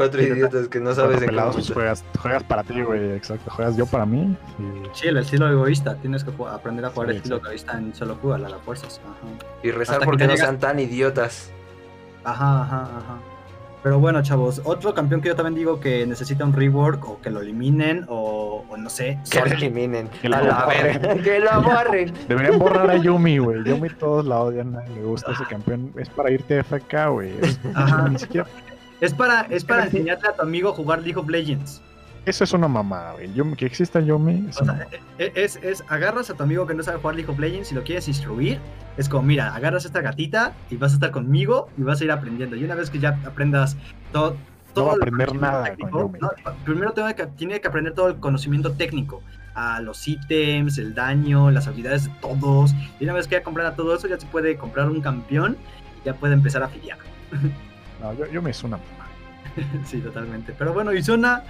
Cuatro 0.00 0.22
idiotas 0.22 0.68
que 0.68 0.80
no 0.80 0.94
sabes 0.94 1.22
en 1.22 1.28
qué 1.30 1.72
juegas, 1.74 2.04
juegas 2.20 2.42
para 2.44 2.62
ti, 2.62 2.80
güey. 2.82 3.12
Exacto. 3.12 3.50
Juegas 3.50 3.76
yo 3.76 3.86
para 3.86 4.06
mí. 4.06 4.36
y- 4.58 4.88
Sí, 4.92 5.08
el 5.08 5.18
estilo 5.18 5.48
egoísta. 5.48 5.96
Tienes 5.96 6.24
que 6.24 6.30
aprender 6.50 6.84
a 6.84 6.90
jugar 6.90 7.08
Sí, 7.08 7.10
el 7.12 7.16
estilo 7.18 7.36
egoísta 7.36 7.78
en 7.78 7.94
solo 7.94 8.16
jugar 8.20 8.44
a 8.44 8.48
las 8.48 8.60
fuerzas. 8.62 9.00
Ajá. 9.04 9.48
Y 9.62 9.70
rezar 9.70 9.96
Hasta 9.96 10.04
porque 10.06 10.24
no 10.26 10.32
llegas- 10.34 10.46
sean 10.46 10.58
tan 10.58 10.78
idiotas. 10.80 11.50
Ajá, 12.24 12.62
ajá, 12.62 12.82
ajá. 12.82 13.18
Pero 13.82 13.98
bueno, 13.98 14.22
chavos, 14.22 14.60
otro 14.64 14.92
campeón 14.92 15.22
que 15.22 15.28
yo 15.28 15.34
también 15.36 15.54
digo 15.54 15.80
que 15.80 16.06
necesita 16.06 16.44
un 16.44 16.52
rework 16.52 17.02
o 17.08 17.18
que 17.22 17.30
lo 17.30 17.40
eliminen 17.40 18.04
o, 18.10 18.62
o 18.68 18.76
no 18.76 18.90
sé. 18.90 19.18
Que 19.30 19.38
lo 19.40 19.46
eliminen. 19.46 20.08
Que 20.20 20.28
lo 20.28 20.36
a 20.36 20.42
la 20.42 20.64
borren. 20.66 21.22
Que 21.22 21.40
lo 21.40 21.62
borren. 21.62 22.12
Deberían 22.28 22.58
borrar 22.58 22.90
a 22.90 22.96
Yumi, 22.98 23.38
güey. 23.38 23.64
Yumi 23.64 23.88
todos 23.98 24.26
la 24.26 24.38
odian, 24.40 24.72
nadie 24.72 24.96
le 24.96 25.02
gusta 25.02 25.32
ese 25.32 25.44
campeón. 25.44 25.92
Es 25.96 26.10
para 26.10 26.30
irte 26.30 26.56
de 26.56 26.62
FK, 26.62 27.08
güey. 27.08 27.32
Ni 28.10 28.18
siquiera. 28.18 28.46
Es 29.00 29.14
para, 29.14 29.42
es 29.42 29.64
para 29.64 29.84
enseñarle 29.84 30.28
a 30.28 30.32
tu 30.34 30.42
amigo 30.42 30.70
a 30.70 30.72
jugar 30.72 31.00
League 31.02 31.18
of 31.18 31.28
Legends. 31.28 31.80
Eso 32.26 32.44
es 32.44 32.52
una 32.52 32.68
mamada, 32.68 33.14
güey. 33.14 33.56
Que 33.56 33.64
exista 33.64 33.98
Yumi 34.00 34.46
es 34.50 34.60
O 34.60 34.64
una 34.64 34.74
sea, 34.76 34.84
mamada. 34.84 34.90
e- 35.18 35.32
es, 35.34 35.56
es 35.62 35.82
agarras 35.88 36.28
a 36.28 36.34
tu 36.34 36.42
amigo 36.42 36.66
que 36.66 36.74
no 36.74 36.82
sabe 36.82 36.98
jugar 36.98 37.14
League 37.16 37.30
of 37.30 37.38
Legends 37.38 37.72
y 37.72 37.74
lo 37.74 37.82
quieres 37.82 38.08
instruir. 38.08 38.60
Es 38.98 39.08
como, 39.08 39.22
mira, 39.22 39.54
agarras 39.54 39.86
esta 39.86 40.02
gatita 40.02 40.52
y 40.68 40.76
vas 40.76 40.92
a 40.92 40.94
estar 40.96 41.10
conmigo 41.12 41.70
y 41.78 41.82
vas 41.82 42.00
a 42.00 42.04
ir 42.04 42.10
aprendiendo. 42.12 42.56
Y 42.56 42.64
una 42.64 42.74
vez 42.74 42.90
que 42.90 42.98
ya 42.98 43.18
aprendas 43.26 43.76
todo. 44.12 44.36
todo 44.74 44.86
va 44.86 44.92
a 44.92 44.94
el 44.96 45.00
aprender 45.02 45.28
conocimiento 45.28 45.52
nada 45.56 45.64
técnico, 45.64 46.10
con 46.10 46.20
no, 46.20 46.30
primero 46.64 46.92
tiene 46.92 47.14
que, 47.14 47.26
tiene 47.26 47.60
que 47.60 47.68
aprender 47.68 47.94
todo 47.94 48.08
el 48.08 48.16
conocimiento 48.16 48.72
técnico. 48.72 49.22
A 49.54 49.80
los 49.80 50.06
ítems, 50.06 50.78
el 50.78 50.94
daño, 50.94 51.50
las 51.50 51.66
habilidades 51.66 52.04
de 52.04 52.10
todos. 52.20 52.72
Y 53.00 53.04
una 53.04 53.14
vez 53.14 53.26
que 53.26 53.36
ya 53.36 53.42
comprenda 53.42 53.74
todo 53.74 53.94
eso, 53.96 54.06
ya 54.06 54.20
se 54.20 54.26
puede 54.26 54.56
comprar 54.56 54.88
un 54.88 55.00
campeón 55.00 55.56
ya 56.04 56.14
puede 56.14 56.34
empezar 56.34 56.62
a 56.62 56.66
afiliar. 56.66 56.98
No, 58.00 58.12
yo, 58.14 58.26
Yumi 58.26 58.50
es 58.50 58.62
una 58.64 58.78
mamada. 58.78 59.10
sí, 59.84 60.00
totalmente. 60.00 60.54
Pero 60.58 60.72
bueno, 60.72 60.92
y 60.92 61.02
Zona, 61.02 61.42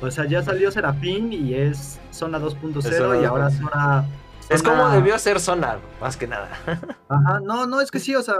o 0.00 0.10
sea, 0.10 0.24
ya 0.26 0.42
salió 0.42 0.70
Serafín 0.70 1.32
y 1.32 1.54
es 1.54 2.00
Zona 2.10 2.38
2.0 2.38 2.80
Zona 2.82 3.20
y 3.20 3.24
ahora 3.24 3.48
2.0. 3.50 3.58
Zona... 3.58 4.04
Es 4.48 4.62
Zona- 4.62 4.70
como 4.78 4.90
debió 4.90 5.18
ser 5.18 5.40
sonar, 5.40 5.78
más 6.00 6.16
que 6.16 6.26
nada. 6.26 6.48
Ajá, 7.08 7.40
no, 7.44 7.66
no, 7.66 7.80
es 7.80 7.90
que 7.90 7.98
sí, 7.98 8.14
o 8.14 8.22
sea, 8.22 8.36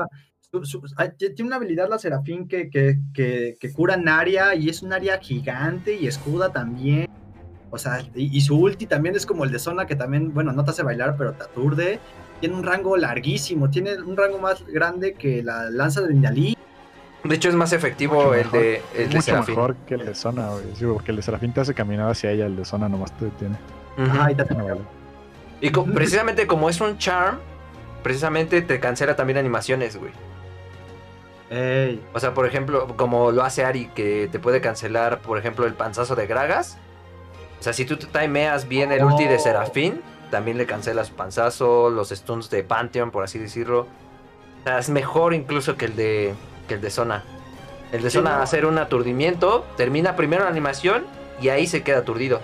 su- 0.62 0.80
tiene 1.18 1.42
una 1.44 1.56
habilidad 1.56 1.88
la 1.90 1.98
Serafín 1.98 2.48
que, 2.48 2.70
que, 2.70 2.98
que, 3.12 3.56
que 3.60 3.72
cura 3.72 3.94
en 3.94 4.08
área 4.08 4.54
y 4.54 4.68
es 4.70 4.82
un 4.82 4.92
área 4.92 5.18
gigante 5.18 5.94
y 5.94 6.06
escuda 6.06 6.50
también. 6.50 7.06
O 7.70 7.76
sea, 7.76 8.00
y, 8.14 8.34
y 8.34 8.40
su 8.40 8.56
ulti 8.58 8.86
también 8.86 9.14
es 9.16 9.26
como 9.26 9.44
el 9.44 9.52
de 9.52 9.58
Zona 9.58 9.84
que 9.86 9.94
también, 9.96 10.32
bueno, 10.32 10.52
no 10.52 10.64
te 10.64 10.70
hace 10.70 10.82
bailar, 10.82 11.16
pero 11.18 11.32
te 11.34 11.44
aturde. 11.44 11.98
Tiene 12.40 12.54
un 12.54 12.62
rango 12.62 12.96
larguísimo, 12.96 13.68
tiene 13.68 14.00
un 14.00 14.16
rango 14.16 14.38
más 14.38 14.64
grande 14.66 15.12
que 15.12 15.42
la 15.42 15.68
lanza 15.68 16.00
de 16.00 16.14
Nidalee. 16.14 16.54
De 17.24 17.34
hecho, 17.34 17.48
es 17.48 17.54
más 17.54 17.72
efectivo 17.72 18.14
Mucho 18.14 18.34
el 18.34 18.44
mejor. 18.44 18.60
de, 18.60 18.74
el 18.76 18.82
Es 18.92 18.96
de 18.96 19.04
mucho 19.16 19.22
Serafín. 19.22 19.54
mejor 19.56 19.76
que 19.86 19.94
el 19.94 20.06
de 20.06 20.14
Zona, 20.14 20.48
güey. 20.50 20.64
Sí, 20.76 20.84
porque 20.84 21.10
el 21.10 21.16
de 21.16 21.22
Serafín 21.22 21.52
te 21.52 21.60
hace 21.60 21.74
caminar 21.74 22.10
hacia 22.10 22.30
ella, 22.30 22.46
el 22.46 22.56
de 22.56 22.64
Zona 22.64 22.88
nomás 22.88 23.12
te 23.18 23.24
detiene. 23.26 23.56
Ujú. 23.98 24.06
Ajá, 24.10 24.30
y 24.30 24.34
te- 24.36 24.42
Ah, 24.42 24.46
vale. 24.62 24.80
Y 25.60 25.70
co- 25.70 25.84
precisamente 25.84 26.46
como 26.46 26.70
es 26.70 26.80
un 26.80 26.96
charm, 26.98 27.38
precisamente 28.04 28.62
te 28.62 28.78
cancela 28.78 29.16
también 29.16 29.38
animaciones, 29.38 29.96
güey. 29.96 30.12
Ey, 31.50 32.00
O 32.12 32.20
sea, 32.20 32.34
por 32.34 32.46
ejemplo, 32.46 32.86
como 32.96 33.32
lo 33.32 33.42
hace 33.42 33.64
Ari, 33.64 33.86
que 33.94 34.28
te 34.30 34.38
puede 34.38 34.60
cancelar, 34.60 35.20
por 35.20 35.38
ejemplo, 35.38 35.66
el 35.66 35.72
panzazo 35.74 36.14
de 36.14 36.26
Gragas. 36.26 36.76
O 37.58 37.62
sea, 37.62 37.72
si 37.72 37.84
tú 37.84 37.96
te 37.96 38.06
timeas 38.06 38.68
bien 38.68 38.92
el 38.92 39.02
ulti 39.02 39.24
de 39.24 39.36
Oh. 39.36 39.40
Serafín, 39.40 40.00
también 40.30 40.58
le 40.58 40.66
cancelas 40.66 41.08
su 41.08 41.14
panzazo, 41.14 41.88
los 41.90 42.10
stuns 42.10 42.50
de 42.50 42.62
Pantheon, 42.64 43.10
por 43.10 43.24
así 43.24 43.38
decirlo. 43.38 43.88
O 44.60 44.64
sea, 44.64 44.78
es 44.78 44.90
mejor 44.90 45.32
incluso 45.32 45.76
que 45.76 45.86
el 45.86 45.96
de, 45.96 46.34
que 46.68 46.74
el 46.74 46.80
de 46.80 46.90
Zona. 46.90 47.24
El 47.90 48.02
de 48.02 48.10
Sí, 48.10 48.18
Zona 48.18 48.36
no. 48.36 48.42
hacer 48.42 48.64
un 48.66 48.78
aturdimiento, 48.78 49.66
termina 49.76 50.14
primero 50.14 50.44
la 50.44 50.50
animación 50.50 51.04
y 51.40 51.48
ahí 51.48 51.66
se 51.66 51.82
queda 51.82 51.98
aturdido. 51.98 52.40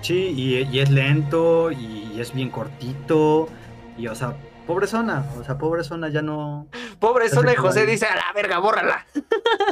Sí, 0.00 0.32
y, 0.36 0.62
y 0.62 0.80
es 0.80 0.90
lento 0.90 1.70
y, 1.70 2.12
y 2.14 2.20
es 2.20 2.32
bien 2.32 2.48
cortito. 2.50 3.48
Y, 3.96 4.06
o 4.08 4.14
sea, 4.14 4.34
pobre 4.66 4.86
zona. 4.86 5.24
O 5.38 5.44
sea, 5.44 5.58
pobre 5.58 5.84
zona 5.84 6.08
ya 6.08 6.22
no. 6.22 6.66
Pobre 6.98 7.28
Zona 7.28 7.52
y 7.52 7.56
José 7.56 7.80
ahí. 7.80 7.86
dice, 7.86 8.06
a 8.06 8.14
la 8.16 8.32
verga, 8.34 8.58
bórrala. 8.58 9.04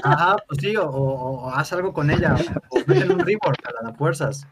Ajá, 0.02 0.36
pues 0.48 0.58
sí, 0.60 0.76
o, 0.76 0.84
o- 0.84 1.46
o 1.46 1.50
haz 1.50 1.72
algo 1.72 1.92
con 1.92 2.10
ella. 2.10 2.34
O 2.70 2.78
meten 2.86 3.12
un 3.12 3.20
rework 3.20 3.64
a 3.66 3.84
las 3.84 3.96
fuerzas. 3.96 4.46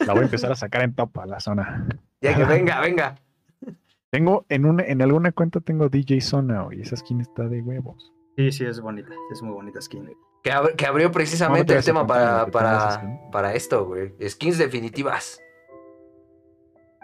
La 0.00 0.12
voy 0.14 0.22
a 0.22 0.24
empezar 0.24 0.50
a 0.52 0.56
sacar 0.56 0.82
en 0.82 0.94
top 0.94 1.18
a 1.18 1.26
la 1.26 1.40
zona. 1.40 1.86
Ya 2.22 2.34
que 2.34 2.44
venga, 2.46 2.80
venga. 2.80 3.16
Tengo, 4.16 4.46
en 4.48 4.64
una, 4.64 4.82
en 4.82 5.02
alguna 5.02 5.30
cuenta 5.30 5.60
tengo 5.60 5.90
DJ 5.90 6.22
Zona, 6.22 6.62
güey. 6.62 6.80
Esa 6.80 6.96
skin 6.96 7.20
está 7.20 7.42
de 7.48 7.60
huevos. 7.60 8.14
Sí, 8.38 8.50
sí, 8.50 8.64
es 8.64 8.80
bonita. 8.80 9.10
Es 9.30 9.42
muy 9.42 9.52
bonita 9.52 9.78
skin. 9.82 10.10
Que, 10.42 10.52
ab- 10.52 10.74
que 10.74 10.86
abrió 10.86 11.12
precisamente 11.12 11.74
te 11.74 11.78
el 11.80 11.84
tema 11.84 12.06
para, 12.06 12.46
para, 12.46 13.52
esto, 13.54 13.84
güey. 13.84 14.14
Skins 14.26 14.56
definitivas. 14.56 15.38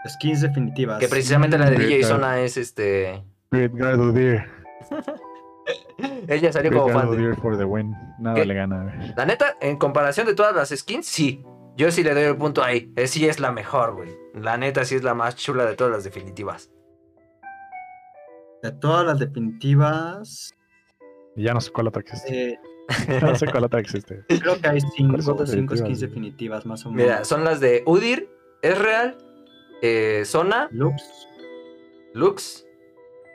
Skins 0.08 0.40
definitivas. 0.40 1.00
Que 1.00 1.08
precisamente 1.08 1.58
la 1.58 1.68
de 1.68 1.76
DJ 1.76 1.98
claro. 2.00 2.14
Zona 2.14 2.40
es 2.40 2.56
este. 2.56 3.22
Great 3.50 3.72
Gardudir. 3.74 4.44
Ella 6.28 6.50
salió 6.50 6.70
Great 6.70 6.82
como 6.82 6.94
fan. 6.94 7.10
de- 7.10 7.16
Gardudir 7.18 7.36
for 7.42 7.58
the 7.58 7.64
win. 7.64 7.94
Nada 8.20 8.36
¿Qué? 8.36 8.46
le 8.46 8.54
gana, 8.54 8.84
güey. 8.84 9.12
La 9.14 9.26
neta, 9.26 9.58
en 9.60 9.76
comparación 9.76 10.26
de 10.26 10.34
todas 10.34 10.56
las 10.56 10.70
skins, 10.70 11.04
sí. 11.04 11.44
Yo 11.76 11.90
sí 11.90 12.02
le 12.02 12.14
doy 12.14 12.24
el 12.24 12.36
punto 12.38 12.64
ahí. 12.64 12.90
Sí 13.06 13.26
es 13.28 13.38
la 13.38 13.52
mejor, 13.52 13.96
güey. 13.96 14.16
La 14.34 14.56
neta 14.56 14.86
sí 14.86 14.94
es 14.94 15.02
la 15.02 15.12
más 15.12 15.36
chula 15.36 15.66
de 15.66 15.74
todas 15.74 15.92
las 15.92 16.04
definitivas. 16.04 16.71
De 18.62 18.72
todas 18.72 19.04
las 19.06 19.18
definitivas. 19.18 20.52
Y 21.36 21.44
ya 21.44 21.54
no 21.54 21.60
sé 21.60 21.70
cuál 21.70 21.88
otra 21.88 22.02
existe. 22.02 22.50
eh, 22.50 22.58
Ya 23.08 23.20
no 23.20 23.34
sé 23.36 23.46
cuál 23.50 23.64
otra 23.64 23.80
existe. 23.80 24.24
creo 24.26 24.60
que 24.60 24.68
hay 24.68 24.80
cinco, 24.80 25.08
¿Cuáles 25.10 25.24
son 25.24 25.46
cinco 25.46 25.76
skins 25.76 26.00
definitivas, 26.00 26.66
más 26.66 26.84
o 26.84 26.90
menos. 26.90 27.02
Mira, 27.04 27.24
son 27.24 27.44
las 27.44 27.60
de 27.60 27.82
Udir, 27.86 28.28
Ezreal, 28.62 29.16
eh, 29.82 30.22
Zona, 30.26 30.68
Lux, 30.72 31.02
Lux, 32.14 32.66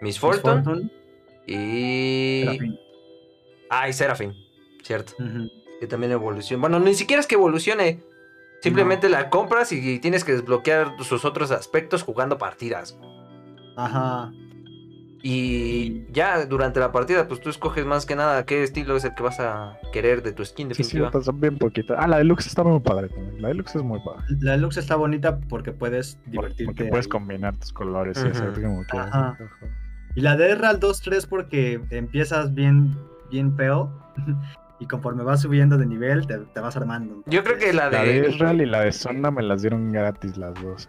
Miss 0.01 0.19
Fortune 0.19 0.63
Fortune, 0.63 0.91
y. 1.45 2.43
Serafín. 2.45 2.79
Ah, 3.69 3.89
y 3.89 3.93
Serafin. 3.93 4.33
Cierto. 4.83 5.13
Que 5.79 5.87
también 5.87 6.11
evoluciona. 6.11 6.61
Bueno, 6.61 6.79
ni 6.79 6.93
siquiera 6.93 7.19
es 7.19 7.27
que 7.27 7.35
evolucione. 7.35 8.01
Simplemente 8.61 9.07
la 9.09 9.29
compras 9.29 9.71
y 9.71 9.99
tienes 9.99 10.23
que 10.23 10.31
desbloquear 10.31 10.93
sus 11.03 11.25
otros 11.25 11.51
aspectos 11.51 12.01
jugando 12.03 12.37
partidas. 12.37 12.97
Ajá. 13.75 14.31
Y 15.23 16.05
ya 16.11 16.45
durante 16.45 16.79
la 16.79 16.91
partida, 16.91 17.27
pues 17.27 17.41
tú 17.41 17.49
escoges 17.49 17.85
más 17.85 18.05
que 18.05 18.15
nada 18.15 18.45
qué 18.45 18.63
estilo 18.63 18.95
es 18.95 19.03
el 19.03 19.15
que 19.15 19.23
vas 19.23 19.39
a 19.39 19.77
querer 19.91 20.21
de 20.23 20.31
tu 20.31 20.45
skin 20.45 20.73
Sí, 20.73 20.83
sí, 20.83 20.99
bien 21.35 21.57
poquitas. 21.57 21.97
Ah, 21.99 22.07
la 22.07 22.17
deluxe 22.17 22.47
está 22.47 22.63
muy 22.63 22.79
padre 22.79 23.09
también. 23.09 23.41
La 23.41 23.47
deluxe 23.49 23.75
es 23.77 23.83
muy 23.83 23.99
padre. 23.99 24.23
La 24.41 24.57
Lux 24.57 24.77
está 24.77 24.95
bonita 24.95 25.39
porque 25.49 25.71
puedes 25.71 26.19
divertirte. 26.27 26.65
porque 26.65 26.85
puedes 26.85 27.05
ahí. 27.07 27.09
combinar 27.11 27.55
tus 27.57 27.73
colores 27.73 28.17
y 28.17 28.21
Ujú. 28.21 28.29
hacerte 28.29 28.61
como 28.61 28.83
quieras. 28.85 29.09
Ajá. 29.11 29.37
Y 30.15 30.21
la 30.21 30.35
de 30.37 30.51
Erral 30.51 30.79
2-3 30.79 31.27
porque 31.27 31.79
empiezas 31.89 32.53
bien, 32.53 32.95
bien 33.31 33.55
feo. 33.55 33.91
y 34.79 34.85
conforme 34.85 35.23
vas 35.23 35.41
subiendo 35.41 35.77
de 35.77 35.87
nivel, 35.87 36.27
te, 36.27 36.37
te 36.37 36.59
vas 36.59 36.77
armando. 36.77 37.23
Yo 37.25 37.43
creo 37.43 37.57
que 37.57 37.73
la 37.73 37.89
La 37.89 38.03
de 38.03 38.21
de... 38.21 38.29
Israel 38.29 38.61
y 38.61 38.65
la 38.67 38.81
de 38.81 38.91
Zona 38.91 39.31
me 39.31 39.41
las 39.41 39.61
dieron 39.63 39.91
gratis 39.91 40.37
las 40.37 40.53
dos. 40.61 40.87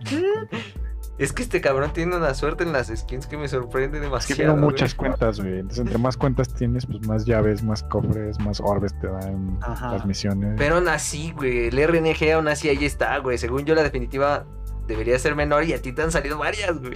Es 1.18 1.32
que 1.32 1.42
este 1.42 1.60
cabrón 1.60 1.92
tiene 1.92 2.16
una 2.16 2.32
suerte 2.32 2.62
en 2.62 2.72
las 2.72 2.86
skins 2.94 3.26
que 3.26 3.36
me 3.36 3.48
sorprende 3.48 3.96
Es 3.98 4.02
que 4.02 4.06
demasiado. 4.06 4.42
tengo 4.42 4.52
güey. 4.54 4.64
muchas 4.64 4.94
cuentas, 4.94 5.40
güey. 5.40 5.54
Entonces, 5.58 5.80
entre 5.80 5.98
más 5.98 6.16
cuentas 6.16 6.54
tienes, 6.54 6.86
pues 6.86 7.04
más 7.08 7.24
llaves, 7.26 7.62
más 7.64 7.82
cofres, 7.82 8.38
más 8.38 8.60
orbes 8.60 8.96
te 9.00 9.08
dan 9.08 9.58
Ajá. 9.60 9.92
las 9.94 10.06
misiones. 10.06 10.54
Pero 10.56 10.76
aún 10.76 10.86
así, 10.88 11.32
güey, 11.32 11.66
el 11.68 11.76
RNG 11.88 12.32
aún 12.34 12.46
así 12.46 12.68
ahí 12.68 12.84
está, 12.84 13.18
güey. 13.18 13.36
Según 13.36 13.64
yo 13.64 13.74
la 13.74 13.82
definitiva 13.82 14.46
debería 14.86 15.18
ser 15.18 15.34
menor 15.34 15.64
y 15.64 15.72
a 15.72 15.82
ti 15.82 15.92
te 15.92 16.02
han 16.02 16.12
salido 16.12 16.38
varias, 16.38 16.78
güey. 16.78 16.94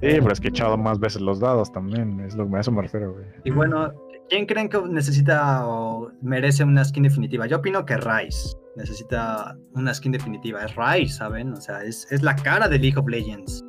Sí, 0.00 0.10
pero 0.20 0.32
es 0.32 0.40
que 0.40 0.48
he 0.48 0.50
echado 0.50 0.76
más 0.76 0.98
veces 1.00 1.22
los 1.22 1.40
dados 1.40 1.72
también. 1.72 2.20
Es 2.20 2.34
lo, 2.36 2.48
a 2.54 2.60
eso 2.60 2.70
me 2.70 2.82
refiero, 2.82 3.12
güey. 3.14 3.24
Y 3.44 3.50
bueno, 3.50 3.90
¿quién 4.28 4.46
creen 4.46 4.68
que 4.68 4.80
necesita 4.82 5.66
o 5.66 6.10
merece 6.22 6.64
una 6.64 6.84
skin 6.84 7.02
definitiva? 7.04 7.46
Yo 7.46 7.58
opino 7.58 7.84
que 7.84 7.96
Rice 7.96 8.56
necesita 8.76 9.56
una 9.74 9.94
skin 9.94 10.12
definitiva. 10.12 10.64
Es 10.64 10.74
Rice, 10.76 11.14
¿saben? 11.14 11.52
O 11.52 11.60
sea, 11.60 11.82
es, 11.82 12.10
es 12.10 12.22
la 12.22 12.34
cara 12.36 12.68
de 12.68 12.78
League 12.78 12.98
of 12.98 13.06
Legends. 13.08 13.62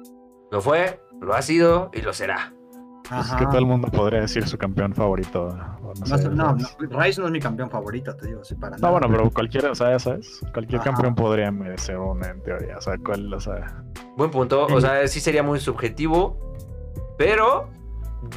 Lo 0.51 0.61
fue, 0.61 0.99
lo 1.21 1.33
ha 1.33 1.41
sido 1.41 1.89
y 1.93 2.01
lo 2.01 2.13
será. 2.13 2.51
Pues 3.07 3.27
es 3.27 3.33
que 3.35 3.45
todo 3.45 3.59
el 3.59 3.67
mundo 3.67 3.87
podría 3.89 4.21
decir 4.21 4.47
su 4.47 4.57
campeón 4.57 4.91
favorito. 4.95 5.55
no, 5.55 5.93
No, 6.07 6.17
sé, 6.17 6.27
no, 6.29 6.57
Rice 6.99 7.21
no 7.21 7.27
es 7.27 7.31
mi 7.33 7.39
campeón 7.39 7.69
favorito, 7.69 8.15
te 8.15 8.27
digo, 8.27 8.43
sí, 8.43 8.55
para 8.55 8.77
No, 8.77 8.81
nada. 8.81 8.91
bueno, 8.99 9.07
pero 9.15 9.29
cualquiera, 9.29 9.69
o 9.71 9.75
sea, 9.75 9.91
ya 9.91 9.99
sabes, 9.99 10.41
cualquier 10.53 10.81
Ajá. 10.81 10.89
campeón 10.91 11.13
podría 11.13 11.51
merecer 11.51 11.99
una 11.99 12.29
en 12.29 12.41
teoría. 12.41 12.77
O 12.77 12.81
sea, 12.81 12.95
cuál, 12.97 13.31
o 13.31 13.39
sea, 13.39 13.83
Buen 14.17 14.31
punto. 14.31 14.65
Sí. 14.69 14.73
O 14.73 14.81
sea, 14.81 15.07
sí 15.07 15.19
sería 15.19 15.43
muy 15.43 15.59
subjetivo. 15.59 16.55
Pero. 17.17 17.69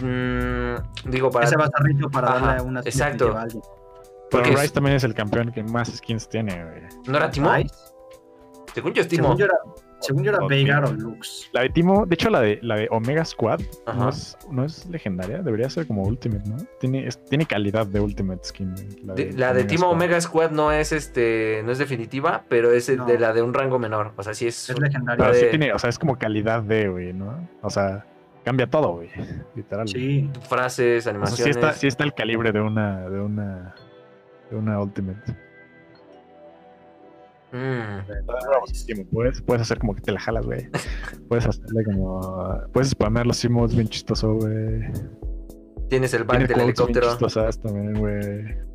Mm, 0.02 1.10
digo, 1.10 1.30
para. 1.30 1.46
Ese 1.46 1.56
bastarrito 1.56 2.10
para 2.10 2.28
Ajá, 2.36 2.46
darle 2.46 2.62
una 2.62 2.80
skin 2.82 2.88
exacto. 2.92 3.36
a 3.36 3.42
alguien. 3.42 3.62
pero 4.30 4.44
es- 4.44 4.60
Rice 4.60 4.74
también 4.74 4.96
es 4.96 5.04
el 5.04 5.14
campeón 5.14 5.52
que 5.52 5.62
más 5.62 5.88
skins 5.88 6.28
tiene, 6.28 6.62
güey. 6.64 6.82
¿No 7.06 7.16
era 7.16 7.30
Timo? 7.30 7.52
Rice, 7.54 7.74
Según 8.74 8.92
yo 8.92 9.02
es 9.02 9.08
según 9.08 9.24
Timo. 9.24 9.38
yo 9.38 9.44
era, 9.46 9.54
Según 10.00 10.22
yo 10.22 10.30
era 10.30 10.38
Ok. 10.44 10.50
Veigar 10.50 10.84
o 10.84 10.92
Lux. 10.92 11.48
La 11.52 11.62
de 11.62 11.70
Timo, 11.70 12.06
de 12.06 12.14
hecho 12.14 12.30
la 12.30 12.40
de 12.40 12.60
la 12.62 12.76
de 12.76 12.86
Omega 12.92 13.24
Squad 13.24 13.58
no 13.96 14.08
es, 14.10 14.36
no 14.48 14.64
es 14.64 14.86
legendaria, 14.86 15.38
debería 15.42 15.68
ser 15.70 15.88
como 15.88 16.04
Ultimate, 16.04 16.48
¿no? 16.48 16.56
Tiene, 16.78 17.08
es- 17.08 17.24
tiene 17.24 17.46
calidad 17.46 17.84
de 17.84 17.98
Ultimate 17.98 18.44
Skin. 18.44 18.74
De- 19.02 19.32
la 19.32 19.52
de 19.52 19.64
Timo 19.64 19.80
Squad. 19.86 19.92
Omega 19.94 20.20
Squad 20.20 20.50
no 20.52 20.70
es 20.70 20.92
este 20.92 21.62
no 21.64 21.72
es 21.72 21.78
definitiva, 21.78 22.44
pero 22.48 22.70
es 22.72 22.88
No. 22.96 23.06
de 23.06 23.18
la 23.18 23.32
de 23.32 23.42
un 23.42 23.52
rango 23.52 23.80
menor. 23.80 24.12
O 24.16 24.22
sea, 24.22 24.34
sí 24.34 24.46
es. 24.46 24.70
Es 24.70 24.78
legendario. 24.78 25.24
Pero 25.24 25.34
sí 25.36 25.46
tiene, 25.50 25.72
o 25.72 25.78
sea, 25.80 25.90
es 25.90 25.98
como 25.98 26.16
calidad 26.16 26.62
de, 26.62 26.88
güey, 26.88 27.12
¿no? 27.12 27.48
O 27.62 27.70
sea, 27.70 28.06
cambia 28.48 28.66
todo, 28.66 28.94
güey. 28.94 29.10
Literal. 29.54 29.86
Sí. 29.86 30.30
frases, 30.48 31.02
O 31.02 31.04
sea, 31.04 31.10
animaciones. 31.10 31.44
sí 31.44 31.50
está, 31.50 31.72
sí 31.74 31.86
está 31.86 32.04
el 32.04 32.14
calibre 32.14 32.50
de 32.50 32.62
una, 32.62 33.06
de 33.10 33.20
una, 33.20 33.74
de 34.50 34.56
una 34.56 34.80
Ultimate. 34.80 35.20
Mm. 37.52 39.04
Puedes, 39.12 39.42
puedes 39.42 39.62
hacer 39.62 39.78
como 39.78 39.94
que 39.94 40.00
te 40.00 40.12
la 40.12 40.20
jalas, 40.20 40.46
güey. 40.46 40.68
Puedes 41.28 41.46
hacerle 41.46 41.84
como. 41.84 42.58
Puedes 42.72 42.90
spamear 42.90 43.26
los 43.26 43.44
emotes 43.44 43.74
bien 43.76 43.88
chistoso, 43.88 44.34
güey. 44.34 44.82
Tienes 45.90 46.12
el 46.14 46.24
back 46.24 46.38
Tiene 46.38 46.46
del 46.48 46.48
quotes 46.48 46.56
bien 46.56 46.68
helicóptero. 46.68 47.06
chistosas 47.08 47.60
también, 47.60 47.94
güey. 47.98 48.67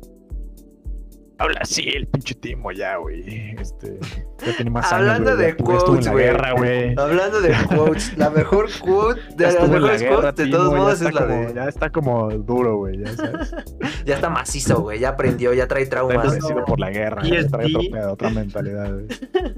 Habla 1.44 1.60
así 1.62 1.88
el 1.88 2.06
pinche 2.06 2.34
Timo 2.34 2.72
ya, 2.72 2.96
güey. 2.96 3.54
Este. 3.60 3.98
Ya 4.46 4.56
tiene 4.56 4.70
más 4.70 4.90
Hablando 4.92 5.30
años, 5.30 5.38
de 5.40 5.48
estuvo- 5.50 5.72
en 5.72 5.78
quotes, 5.78 6.06
la 6.06 6.12
güey. 6.12 6.24
guerra, 6.24 6.52
güey. 6.52 6.94
Hablando 6.98 7.40
de 7.40 7.54
quotes, 7.76 8.16
la 8.18 8.30
mejor 8.30 8.68
quote 8.80 9.20
de 9.36 9.44
las 9.44 9.54
en 9.56 9.60
la 9.62 9.66
mejores 9.68 10.00
guerra, 10.02 10.16
quotes 10.16 10.36
de 10.36 10.44
Timo, 10.44 10.56
todos 10.56 10.74
modos 10.74 10.92
está 10.94 11.08
es 11.08 11.14
la 11.14 11.20
como- 11.26 11.34
de. 11.48 11.54
Ya 11.54 11.64
está 11.68 11.90
como 11.90 12.30
duro, 12.30 12.76
güey, 12.78 12.98
ya 13.04 13.12
sabes. 13.14 13.54
Ya 14.04 14.14
está 14.16 14.28
macizo, 14.30 14.80
güey. 14.82 14.98
Ya 14.98 15.10
aprendió, 15.10 15.52
ya 15.54 15.66
trae 15.68 15.82
Está 15.82 15.96
traumas. 15.96 16.24
endurecido 16.34 16.64
por 16.64 16.78
la 16.80 16.90
guerra. 16.90 17.22
Ya 17.22 17.46
Trae 17.48 17.66
otro 17.66 17.80
pedo, 17.90 18.12
otra 18.12 18.30
mentalidad, 18.30 18.92
güey. 18.92 19.06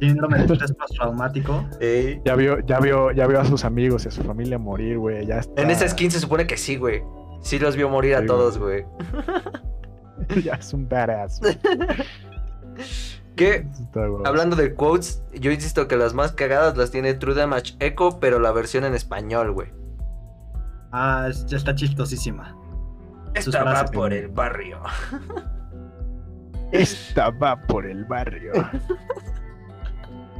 Síndrome 0.00 0.38
de 0.38 0.44
estrés 0.52 0.72
postraumático. 0.72 1.64
Ey. 1.80 2.20
Ya 2.24 2.34
vio, 2.36 2.58
ya 2.66 2.78
vio, 2.80 3.10
ya 3.12 3.26
vio 3.26 3.40
a 3.40 3.44
sus 3.44 3.64
amigos 3.64 4.04
y 4.04 4.08
a 4.08 4.10
su 4.10 4.22
familia 4.22 4.58
morir, 4.58 4.98
güey. 4.98 5.26
Ya 5.26 5.38
está. 5.38 5.62
En 5.62 5.70
esa 5.70 5.88
skin 5.88 6.10
se 6.10 6.20
supone 6.20 6.46
que 6.46 6.56
sí, 6.56 6.76
güey. 6.76 7.02
Sí 7.42 7.58
los 7.58 7.76
vio 7.76 7.88
morir 7.88 8.14
a 8.16 8.20
Sí, 8.20 8.26
todos, 8.26 8.58
güey. 8.58 8.84
ya 10.44 10.54
es 10.54 10.72
un 10.72 10.88
badass. 10.88 11.40
Que, 13.36 13.66
hablando 14.24 14.56
de 14.56 14.74
quotes, 14.74 15.22
yo 15.34 15.50
insisto 15.50 15.88
que 15.88 15.96
las 15.96 16.14
más 16.14 16.32
cagadas 16.32 16.76
las 16.76 16.90
tiene 16.90 17.12
True 17.14 17.34
Damage 17.34 17.74
Echo, 17.80 18.18
pero 18.18 18.38
la 18.38 18.50
versión 18.52 18.84
en 18.84 18.94
español, 18.94 19.52
güey. 19.52 19.68
Ah, 20.92 21.26
es- 21.28 21.46
está 21.52 21.74
chistosísima. 21.74 22.56
Esta 23.34 23.62
va 23.64 23.84
por 23.84 24.14
el 24.14 24.28
barrio. 24.28 24.80
Esta 26.72 27.28
va 27.30 27.60
por 27.66 27.84
el 27.86 28.04
barrio. 28.06 28.52
A 28.54 28.70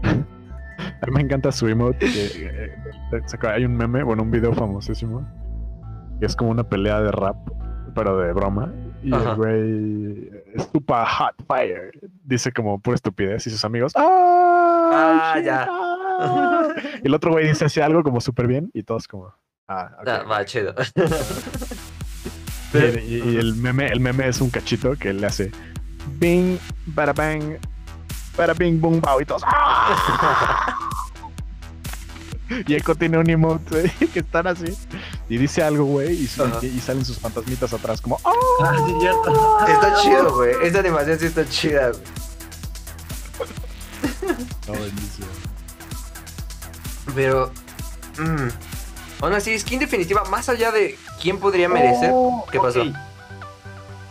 mí 1.07 1.13
me 1.13 1.21
encanta 1.21 1.53
su 1.53 1.69
emote. 1.69 1.99
que, 1.99 2.27
eh, 2.47 2.75
eh, 3.13 3.49
hay 3.49 3.65
un 3.67 3.77
meme, 3.77 4.03
bueno, 4.03 4.23
un 4.23 4.31
video 4.31 4.55
famosísimo. 4.55 5.27
Que 6.19 6.25
es 6.27 6.35
como 6.35 6.51
una 6.51 6.65
pelea 6.65 7.01
de 7.03 7.13
rap, 7.13 7.37
pero 7.95 8.17
de 8.19 8.33
broma. 8.33 8.73
Y 9.07 9.15
Ajá. 9.15 9.31
el 9.31 9.37
güey, 9.37 10.31
super 10.73 11.07
hot 11.07 11.35
fire, 11.47 11.93
dice 12.25 12.51
como 12.53 12.81
pura 12.81 12.97
estupidez. 12.97 13.47
Y 13.47 13.51
sus 13.51 13.65
amigos, 13.65 13.93
¡ah! 13.95 15.33
Ah, 15.35 15.41
ya. 15.41 15.67
ah". 15.71 16.69
Y 17.05 17.07
el 17.07 17.15
otro 17.15 17.31
güey 17.31 17.47
dice 17.49 17.67
así 17.67 17.81
algo 17.81 18.03
como 18.03 18.21
súper 18.21 18.49
bien. 18.49 18.69
Y 18.75 18.83
todos 18.83 19.07
como, 19.07 19.29
ah, 19.69 19.91
Ah, 20.07 20.23
ok". 20.23 20.31
va, 20.31 20.45
chido. 20.45 20.75
Y, 22.75 22.79
y- 22.79 23.23
y 23.31 23.37
el 23.37 23.55
meme, 23.55 23.87
el 23.87 24.01
meme 24.01 24.29
es 24.29 24.41
un 24.41 24.51
cachito 24.51 24.97
que 24.97 25.13
le 25.13 25.27
hace 25.27 25.51
bing, 26.19 26.59
para 26.95 27.13
bang, 27.15 27.57
para 28.37 28.53
bing, 28.53 28.79
boom, 28.81 29.01
pow, 29.01 29.19
y 29.21 29.25
todos. 29.25 29.43
¡ah! 29.47 30.77
Y 32.67 32.75
Echo 32.75 32.95
tiene 32.95 33.19
un 33.19 33.29
emote 33.29 33.71
güey, 33.71 33.91
que 34.13 34.21
están 34.21 34.47
así. 34.47 34.77
Y 35.29 35.37
dice 35.39 35.63
algo, 35.63 35.85
güey, 35.85 36.13
y, 36.13 36.27
salen 36.27 37.05
sus 37.05 37.19
fantasmitas 37.19 37.73
atrás, 37.73 38.01
como 38.01 38.19
¡oh! 38.23 38.33
Ah, 38.63 38.77
sí, 38.87 38.95
cierto. 39.01 39.67
Está 39.67 40.03
chido, 40.03 40.35
güey. 40.35 40.55
Esta 40.63 40.81
animación 40.81 41.19
sí 41.19 41.27
está 41.27 41.49
chida, 41.49 41.91
güey. 41.91 42.03
No, 44.67 44.75
buenísimo. 44.75 45.27
Pero. 47.15 47.53
mm, 48.19 48.49
aún 49.23 49.33
así, 49.33 49.59
skin 49.59 49.81
definitiva, 49.81 50.25
más 50.25 50.49
allá 50.49 50.71
de 50.71 50.99
quién 51.21 51.39
podría 51.39 51.69
merecer. 51.69 52.13
¿Qué 52.51 52.59
pasó? 52.59 52.83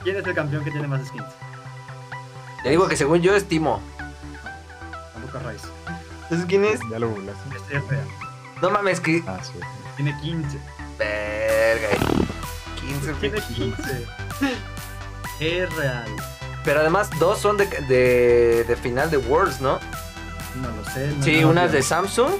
¿Quién 0.03 0.17
es 0.17 0.25
el 0.25 0.33
campeón 0.33 0.63
que 0.63 0.71
tiene 0.71 0.87
más 0.87 1.07
skins? 1.07 1.25
Le 2.63 2.71
digo 2.71 2.87
que 2.87 2.97
según 2.97 3.21
yo 3.21 3.35
es 3.35 3.47
Timo. 3.47 3.81
A 3.99 5.19
Lucas 5.19 5.43
Rice. 5.43 5.67
¿Entonces 6.23 6.45
quién 6.47 6.65
es? 6.65 6.79
Ya 6.89 6.99
lo 6.99 7.09
googleaste. 7.09 7.57
Este 7.57 7.77
es 7.77 7.87
real. 7.87 8.07
No 8.65 8.71
mames, 8.71 8.99
que. 8.99 9.23
Ah, 9.27 9.39
sí. 9.43 9.53
Tiene 9.95 10.17
15. 10.21 10.57
Verga. 10.97 11.87
15 12.81 13.13
Tiene 13.13 13.41
15. 13.41 14.05
Es 15.39 15.75
real. 15.75 16.15
Pero 16.63 16.79
además, 16.79 17.09
dos 17.19 17.39
son 17.39 17.57
de, 17.57 17.65
de, 17.67 18.63
de 18.63 18.75
final 18.75 19.11
de 19.11 19.17
Worlds, 19.17 19.61
¿no? 19.61 19.79
No 20.55 20.69
lo 20.71 20.85
sé. 20.91 21.07
no- 21.07 21.23
Sí, 21.23 21.41
no 21.41 21.49
una 21.49 21.65
es 21.65 21.71
de. 21.71 21.83
Samsung 21.83 22.31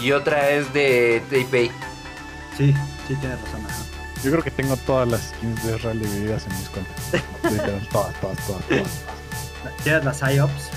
y 0.00 0.12
otra 0.12 0.50
es 0.50 0.72
de 0.72 1.22
Taipei. 1.30 1.70
Sí, 2.56 2.74
sí, 3.06 3.14
tienes 3.16 3.40
razón. 3.42 3.64
ajá. 3.68 3.76
Yo 4.24 4.32
creo 4.32 4.42
que 4.42 4.50
tengo 4.50 4.76
todas 4.78 5.06
las 5.08 5.20
skins 5.28 5.64
de 5.64 5.78
Rally 5.78 6.04
divididas 6.04 6.44
en 6.46 6.58
mis 6.58 6.68
cuentas. 6.68 6.94
Todas, 7.42 7.88
todas, 8.20 8.20
todas, 8.20 8.66
todas. 8.66 8.82
¿Tienes 9.84 10.04
las 10.04 10.18
PsyOps? 10.18 10.70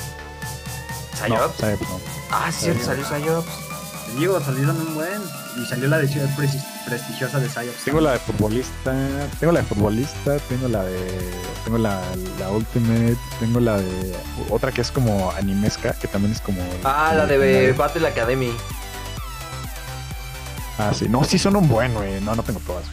¿Psyops? 1.16 1.30
No, 1.30 1.50
Psyops 1.50 1.90
no. 1.90 2.00
ah, 2.32 2.52
sí, 2.52 2.72
salió 2.84 3.04
Psyops. 3.06 3.50
Te 4.14 4.20
digo, 4.20 4.40
salieron 4.42 4.76
un 4.80 4.96
buen. 4.96 5.22
Y 5.62 5.66
salió 5.66 5.88
la 5.90 6.00
edición 6.00 6.30
presi- 6.38 6.64
prestigiosa 6.86 7.40
de 7.40 7.48
PsyOps. 7.50 7.84
Tengo 7.84 8.00
la 8.00 8.14
de 8.14 8.20
futbolista, 8.20 8.94
tengo 9.40 9.52
la 9.52 9.60
de 9.60 9.66
futbolista, 9.66 10.40
tengo 10.48 10.68
la 10.70 10.84
de, 10.86 11.20
tengo 11.66 11.78
la, 11.78 12.02
la 12.40 12.50
Ultimate, 12.52 13.18
tengo 13.40 13.60
la 13.60 13.78
de 13.78 14.16
otra 14.50 14.72
que 14.72 14.80
es 14.82 14.92
como 14.92 15.30
animesca, 15.32 15.92
que 15.94 16.08
también 16.08 16.32
es 16.34 16.40
como. 16.40 16.62
Ah, 16.86 17.14
la 17.16 17.26
de. 17.26 17.74
Battle 17.74 18.08
Academy. 18.08 18.52
Ah, 20.78 20.94
sí, 20.96 21.08
no, 21.10 21.24
sí 21.26 21.38
son 21.38 21.56
un 21.58 21.68
buen, 21.68 21.94
güey. 21.94 22.22
No, 22.22 22.34
no 22.34 22.44
tengo 22.44 22.60
todas. 22.66 22.86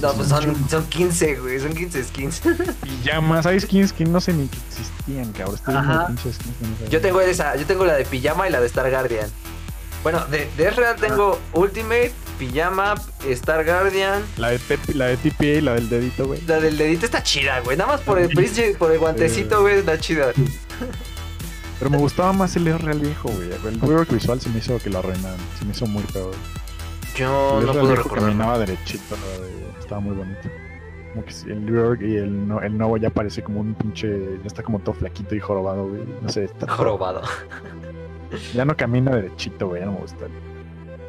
No, 0.00 0.12
pues 0.12 0.28
son 0.28 0.42
son, 0.44 0.68
son 0.70 0.86
15, 0.86 1.36
güey. 1.36 1.58
Son 1.58 1.72
15 1.72 2.04
skins. 2.04 2.42
Pijamas, 2.82 3.46
hay 3.46 3.58
skins 3.58 3.92
que 3.92 4.04
no 4.04 4.20
sé 4.20 4.32
ni 4.34 4.46
que 4.48 4.58
existían, 4.68 5.32
cabrón. 5.32 5.54
Estoy 5.56 5.74
viendo 5.74 5.92
Ajá. 5.92 6.06
pinches 6.08 6.34
skins 6.36 6.56
que 6.58 6.66
no 6.68 6.76
sé. 6.76 6.88
Yo 6.90 7.00
tengo 7.00 7.20
esa, 7.22 7.56
yo 7.56 7.64
tengo 7.66 7.84
la 7.86 7.94
de 7.94 8.04
pijama 8.04 8.46
y 8.48 8.52
la 8.52 8.60
de 8.60 8.66
Star 8.66 8.88
Guardian. 8.90 9.28
Bueno, 10.06 10.24
de, 10.26 10.48
de 10.56 10.70
Real 10.70 10.94
tengo 10.94 11.36
Ultimate, 11.52 12.12
Pijama, 12.38 12.94
Star 13.28 13.64
Guardian. 13.64 14.22
La 14.36 14.50
de, 14.50 14.60
Tep- 14.60 14.94
la 14.94 15.06
de 15.06 15.16
TPA 15.16 15.44
y 15.46 15.60
la 15.60 15.74
del 15.74 15.88
dedito, 15.88 16.28
güey. 16.28 16.40
La 16.46 16.60
del 16.60 16.78
dedito 16.78 17.06
está 17.06 17.24
chida, 17.24 17.58
güey. 17.58 17.76
Nada 17.76 17.90
más 17.90 18.02
por 18.02 18.20
el 18.20 18.28
por 18.78 18.92
el 18.92 19.00
guantecito, 19.00 19.62
güey, 19.62 19.78
está 19.78 19.98
chida. 19.98 20.30
Pero 21.80 21.90
me 21.90 21.96
gustaba 21.98 22.32
más 22.32 22.54
el 22.54 22.62
Leo 22.62 22.78
Real 22.78 23.00
viejo, 23.00 23.30
güey. 23.30 23.50
El 23.52 23.80
rework 23.80 24.12
visual 24.12 24.40
se 24.40 24.48
me 24.50 24.58
hizo 24.60 24.78
que 24.78 24.90
lo 24.90 25.00
arruinaron. 25.00 25.40
Se 25.58 25.64
me 25.64 25.72
hizo 25.72 25.86
muy 25.86 26.04
güey. 26.12 26.26
Yo 27.16 27.58
el 27.58 27.66
no 27.66 27.72
puedo 27.72 27.96
recordar. 27.96 28.26
caminaba 28.26 28.60
derechito, 28.60 29.16
güey. 29.38 29.50
Estaba 29.80 30.00
muy 30.00 30.14
bonito. 30.14 30.48
Como 31.14 31.24
que 31.26 31.34
el 31.50 31.66
rework 31.66 32.02
y 32.02 32.14
el, 32.16 32.46
no- 32.46 32.60
el 32.62 32.78
nuevo 32.78 32.96
ya 32.96 33.10
parece 33.10 33.42
como 33.42 33.58
un 33.58 33.74
pinche. 33.74 34.08
Ya 34.40 34.46
está 34.46 34.62
como 34.62 34.78
todo 34.78 34.94
flaquito 34.94 35.34
y 35.34 35.40
jorobado, 35.40 35.88
güey. 35.88 36.02
No 36.22 36.28
sé, 36.28 36.44
está 36.44 36.64
todo- 36.66 36.76
Jorobado. 36.76 37.22
Ya 38.54 38.64
no 38.64 38.76
camina 38.76 39.14
derechito, 39.14 39.68
güey. 39.68 39.80
Ya 39.80 39.86
no 39.86 39.92
me 39.92 39.98
gusta. 40.00 40.26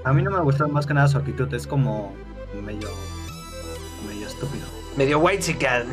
A 0.03 0.13
mí 0.13 0.21
no 0.21 0.31
me 0.31 0.39
gusta 0.39 0.67
más 0.67 0.85
que 0.85 0.93
nada 0.93 1.07
su 1.07 1.17
actitud. 1.17 1.53
Es 1.53 1.67
como 1.67 2.13
medio. 2.63 2.89
medio 4.07 4.27
estúpido. 4.27 4.65
Medio 4.95 5.19
white 5.19 5.43
chican. 5.43 5.87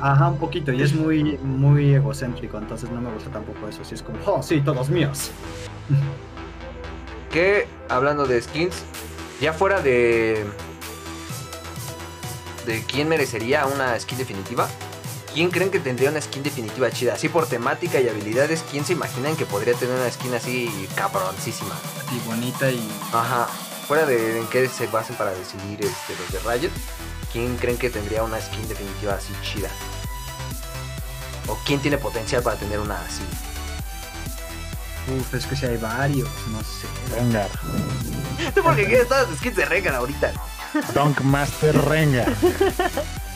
Ajá, 0.00 0.28
un 0.28 0.38
poquito. 0.38 0.72
Y 0.72 0.82
es 0.82 0.94
muy, 0.94 1.38
muy 1.38 1.94
egocéntrico. 1.94 2.58
Entonces 2.58 2.90
no 2.90 3.00
me 3.00 3.10
gusta 3.12 3.30
tampoco 3.30 3.68
eso. 3.68 3.84
Sí, 3.84 3.94
es 3.94 4.02
como, 4.02 4.18
oh, 4.26 4.42
sí, 4.42 4.60
todos 4.60 4.88
míos. 4.88 5.30
Que 7.30 7.66
hablando 7.88 8.26
de 8.26 8.40
skins, 8.40 8.84
ya 9.40 9.52
fuera 9.52 9.80
de. 9.80 10.44
de 12.66 12.82
quién 12.84 13.08
merecería 13.08 13.66
una 13.66 13.98
skin 13.98 14.18
definitiva. 14.18 14.68
¿Quién 15.34 15.50
creen 15.50 15.70
que 15.70 15.78
tendría 15.78 16.10
una 16.10 16.20
skin 16.20 16.42
definitiva 16.42 16.90
chida? 16.90 17.14
Así 17.14 17.28
por 17.28 17.46
temática 17.46 18.00
y 18.00 18.08
habilidades, 18.08 18.64
¿quién 18.70 18.84
se 18.84 18.94
imaginan 18.94 19.36
que 19.36 19.46
podría 19.46 19.74
tener 19.74 19.94
una 19.94 20.10
skin 20.10 20.34
así 20.34 20.88
cabroncísima? 20.94 21.74
Y 22.12 22.28
bonita 22.28 22.70
y. 22.70 22.88
Ajá. 23.12 23.46
Fuera 23.86 24.04
de 24.04 24.40
en 24.40 24.46
qué 24.48 24.68
se 24.68 24.86
basen 24.86 25.16
para 25.16 25.30
decidir 25.30 25.80
este, 25.82 26.14
los 26.18 26.32
de 26.32 26.50
Riot, 26.50 26.70
¿quién 27.32 27.56
creen 27.56 27.78
que 27.78 27.88
tendría 27.88 28.22
una 28.22 28.40
skin 28.40 28.68
definitiva 28.68 29.14
así 29.14 29.32
chida? 29.42 29.70
¿O 31.46 31.58
quién 31.64 31.80
tiene 31.80 31.96
potencial 31.96 32.42
para 32.42 32.56
tener 32.56 32.78
una 32.80 33.00
así? 33.00 33.22
Uf, 35.16 35.34
es 35.34 35.46
que 35.46 35.56
si 35.56 35.66
hay 35.66 35.78
varios. 35.78 36.28
No 36.48 36.60
sé. 36.60 36.86
Rengar. 37.14 37.48
¿Tú 38.54 38.62
por 38.62 38.76
qué 38.76 38.84
quieres 38.86 39.08
todas 39.08 39.28
las 39.28 39.38
skins 39.38 39.56
de 39.56 39.64
Rengar 39.64 39.94
ahorita? 39.94 40.32
Dunk 40.94 41.20
Master 41.22 41.74
Rengar. 41.86 42.34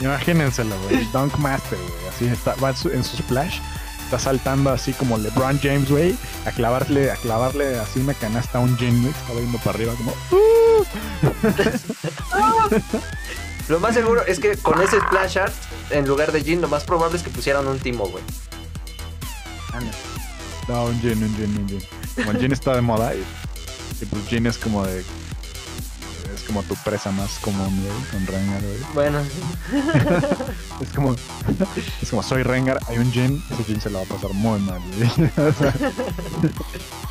Imagínenselo, 0.00 0.74
güey. 0.82 1.04
Dunk 1.12 1.36
Master, 1.38 1.78
güey. 1.78 2.08
Así 2.08 2.26
está, 2.26 2.54
va 2.56 2.70
en 2.70 3.04
su, 3.04 3.16
splash. 3.16 3.58
está 4.04 4.18
saltando 4.18 4.70
así 4.70 4.92
como 4.92 5.18
LeBron 5.18 5.58
James, 5.60 5.90
güey, 5.90 6.16
a 6.46 6.50
clavarle, 6.52 7.10
a 7.10 7.16
clavarle 7.16 7.78
así 7.78 8.00
una 8.00 8.14
canasta 8.14 8.58
a 8.58 8.60
un 8.60 8.76
Jin, 8.78 9.02
güey, 9.02 9.12
está 9.12 9.32
viendo 9.34 9.58
para 9.58 9.70
arriba 9.70 9.94
como... 9.94 10.12
"Uh". 10.30 10.84
Lo 13.68 13.80
más 13.80 13.94
seguro 13.94 14.24
es 14.24 14.38
que 14.40 14.56
con 14.56 14.80
ese 14.80 14.98
splash 14.98 15.38
art, 15.38 15.52
en 15.90 16.06
lugar 16.08 16.32
de 16.32 16.42
Jin, 16.42 16.62
lo 16.62 16.68
más 16.68 16.84
probable 16.84 17.18
es 17.18 17.22
que 17.22 17.28
pusieran 17.28 17.66
un 17.66 17.78
timo, 17.78 18.08
güey. 18.08 18.24
No, 20.68 20.84
un 20.84 20.98
Jin, 21.00 21.22
un 21.22 21.36
Jin, 21.36 21.58
un 21.58 21.68
Jin. 21.68 21.82
Como 22.16 22.30
el 22.30 22.38
Jin 22.38 22.52
está 22.52 22.74
de 22.74 22.80
moda 22.80 23.14
y, 23.14 23.22
y 24.00 24.06
pues 24.06 24.24
Jin 24.26 24.46
es 24.46 24.56
como 24.56 24.86
de... 24.86 25.04
Como 26.48 26.62
tu 26.62 26.74
presa 26.76 27.10
más 27.12 27.38
común, 27.40 27.78
güey, 27.80 27.92
con 28.10 28.26
Rengar, 28.26 28.62
güey. 28.62 28.78
Bueno, 28.94 29.20
Es 30.80 30.92
como... 30.94 31.14
Es 32.02 32.08
como 32.10 32.22
soy 32.22 32.42
Rengar, 32.42 32.78
hay 32.88 32.98
un 32.98 33.12
Jin, 33.12 33.42
ese 33.50 33.64
Jin 33.64 33.80
se 33.80 33.90
lo 33.90 33.98
va 33.98 34.04
a 34.04 34.08
pasar 34.08 34.32
muy 34.32 34.58
mal, 34.60 34.80
güey. 34.96 35.30
O 35.48 35.52
sea, 35.58 35.74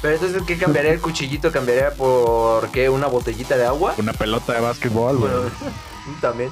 pero 0.02 0.14
entonces, 0.16 0.42
¿qué 0.48 0.58
cambiaría 0.58 0.92
el 0.94 1.02
cuchillito? 1.02 1.52
¿Cambiaría 1.52 1.92
por 1.92 2.70
qué? 2.72 2.90
¿Una 2.90 3.08
botellita 3.08 3.58
de 3.58 3.68
agua? 3.68 3.94
una 3.98 4.14
pelota 4.14 4.54
de 4.54 4.62
básquetbol, 4.62 5.18
güey. 5.18 5.32
Bueno, 5.32 5.52
también. 6.20 6.50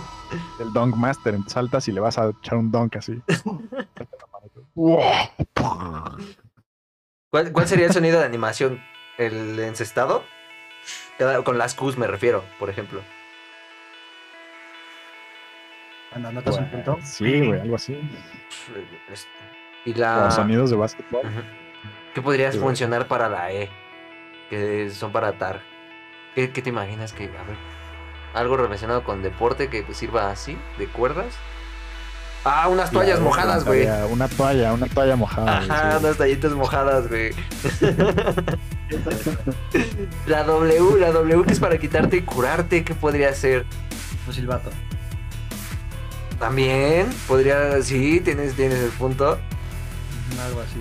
El 0.59 0.71
Dunk 0.71 0.95
Master, 0.95 1.37
saltas 1.47 1.87
y 1.87 1.91
le 1.91 2.01
vas 2.01 2.17
a 2.19 2.29
echar 2.29 2.57
un 2.57 2.71
dunk 2.71 2.97
así. 2.97 3.19
¿Cuál, 7.31 7.51
cuál 7.51 7.67
sería 7.67 7.87
el 7.87 7.93
sonido 7.93 8.19
de 8.19 8.25
animación? 8.25 8.79
¿El 9.17 9.59
encestado? 9.59 10.23
Cada- 11.17 11.43
con 11.43 11.57
las 11.57 11.75
Qs 11.75 11.97
me 11.97 12.07
refiero, 12.07 12.43
por 12.59 12.69
ejemplo. 12.69 13.01
Anda, 16.13 16.31
¿notas 16.31 16.57
un 16.57 16.69
punto? 16.69 16.97
Sí, 17.03 17.41
güey, 17.45 17.59
algo 17.59 17.75
así. 17.75 17.99
Y 19.85 19.93
la... 19.93 20.25
Los 20.25 20.35
sonidos 20.35 20.69
de 20.69 20.75
básquetbol. 20.77 21.21
¿Qué 22.13 22.21
podría 22.21 22.51
Sí, 22.51 22.57
güey. 22.57 22.67
funcionar 22.69 23.07
para 23.07 23.27
la 23.27 23.51
E? 23.51 23.69
Que 24.49 24.89
son 24.91 25.11
para 25.11 25.27
atar. 25.29 25.61
¿Qué, 26.33 26.51
qué 26.51 26.61
te 26.61 26.69
imaginas 26.69 27.11
que, 27.13 27.25
a 27.25 27.43
ver, 27.43 27.57
algo 28.33 28.55
relacionado 28.57 29.03
con 29.03 29.21
deporte 29.23 29.69
que 29.69 29.85
sirva 29.93 30.31
así, 30.31 30.57
de 30.77 30.87
cuerdas? 30.87 31.37
Ah, 32.47 32.67
unas 32.67 32.91
toallas 32.91 33.17
La- 33.17 33.25
mojadas, 33.25 33.65
güey. 33.65 33.87
Una 34.11 34.27
toalla, 34.27 34.71
una 34.73 34.85
toalla 34.85 35.15
mojada. 35.15 35.57
Ajá, 35.57 35.93
sí. 35.99 36.05
unas 36.05 36.17
toallitas 36.17 36.51
mojadas, 36.51 37.07
güey. 37.09 37.31
la 40.27 40.43
W, 40.43 40.99
la 40.99 41.11
W 41.11 41.43
que 41.43 41.53
es 41.53 41.59
para 41.59 41.77
quitarte 41.77 42.17
y 42.17 42.21
curarte, 42.21 42.83
¿qué 42.83 42.93
podría 42.93 43.33
ser? 43.33 43.65
Un 44.27 44.33
silbato. 44.33 44.69
También 46.39 47.07
podría, 47.27 47.81
sí, 47.81 48.19
tienes, 48.23 48.53
tienes 48.55 48.79
el 48.79 48.89
punto. 48.91 49.39
Algo 50.45 50.61
así. 50.61 50.75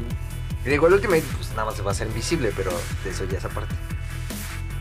Y 0.67 0.69
digo, 0.71 0.87
el 0.89 0.95
Ultimate, 0.95 1.23
pues 1.37 1.51
nada 1.51 1.67
más 1.67 1.77
se 1.77 1.83
va 1.83 1.91
a 1.91 1.93
hacer 1.93 2.07
invisible, 2.09 2.53
pero 2.57 2.73
de 3.05 3.11
eso 3.11 3.25
ya 3.25 3.39
es 3.39 3.45
aparte. 3.45 3.75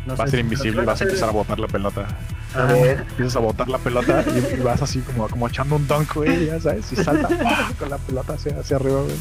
No 0.06 0.16
Va 0.18 0.24
a 0.26 0.28
ser 0.28 0.40
si- 0.40 0.42
invisible 0.42 0.82
y 0.82 0.86
vas 0.86 1.00
a 1.00 1.04
empezar 1.06 1.30
a 1.30 1.32
botar 1.32 1.60
la 1.60 1.68
pelota. 1.68 2.08
Ajá. 2.54 2.68
También. 2.68 3.00
Empiezas 3.00 3.36
a 3.36 3.40
botar 3.40 3.68
la 3.68 3.78
pelota 3.80 4.24
y, 4.28 4.60
y 4.60 4.62
vas 4.62 4.82
así 4.82 5.00
como, 5.02 5.28
como 5.28 5.48
echando 5.48 5.76
un 5.76 5.88
dunk, 5.88 6.14
güey, 6.14 6.46
ya 6.46 6.60
sabes, 6.60 6.92
y 6.92 6.96
salta 6.98 7.28
¡pah! 7.44 7.72
con 7.80 7.90
la 7.90 7.98
pelota 7.98 8.34
hacia, 8.34 8.60
hacia 8.60 8.76
arriba, 8.76 9.02
güey. 9.02 9.16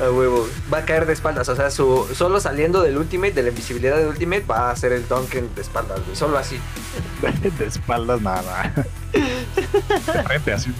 A 0.00 0.10
huevo. 0.10 0.48
Va 0.72 0.78
a 0.78 0.84
caer 0.84 1.06
de 1.06 1.12
espaldas. 1.12 1.48
O 1.48 1.56
sea, 1.56 1.70
su, 1.70 2.06
solo 2.14 2.40
saliendo 2.40 2.82
del 2.82 2.96
Ultimate, 2.98 3.32
de 3.32 3.42
la 3.42 3.48
invisibilidad 3.50 3.96
del 3.96 4.08
Ultimate, 4.08 4.44
va 4.44 4.68
a 4.68 4.70
hacer 4.70 4.92
el 4.92 5.06
Duncan 5.08 5.54
de 5.54 5.60
espaldas, 5.60 6.00
güey. 6.04 6.16
Solo 6.16 6.38
así. 6.38 6.58
De 7.58 7.66
espaldas, 7.66 8.20
nada. 8.22 8.72
De 9.12 10.22
frente, 10.24 10.52
así. 10.52 10.72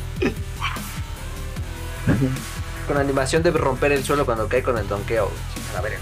Con 2.87 2.97
animación 2.97 3.43
de 3.43 3.51
romper 3.51 3.93
el 3.93 4.03
suelo 4.05 4.25
cuando 4.25 4.49
cae 4.49 4.63
con 4.63 4.77
el 4.79 4.89
donkeo. 4.89 5.27
güey. 5.27 5.77
A 5.77 5.81
ver. 5.81 5.99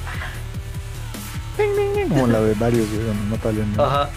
Como 2.09 2.27
la 2.29 2.41
de 2.41 2.55
Darius, 2.55 2.87
güey, 2.89 3.41
alguien. 3.45 3.75
Ajá. 3.79 4.09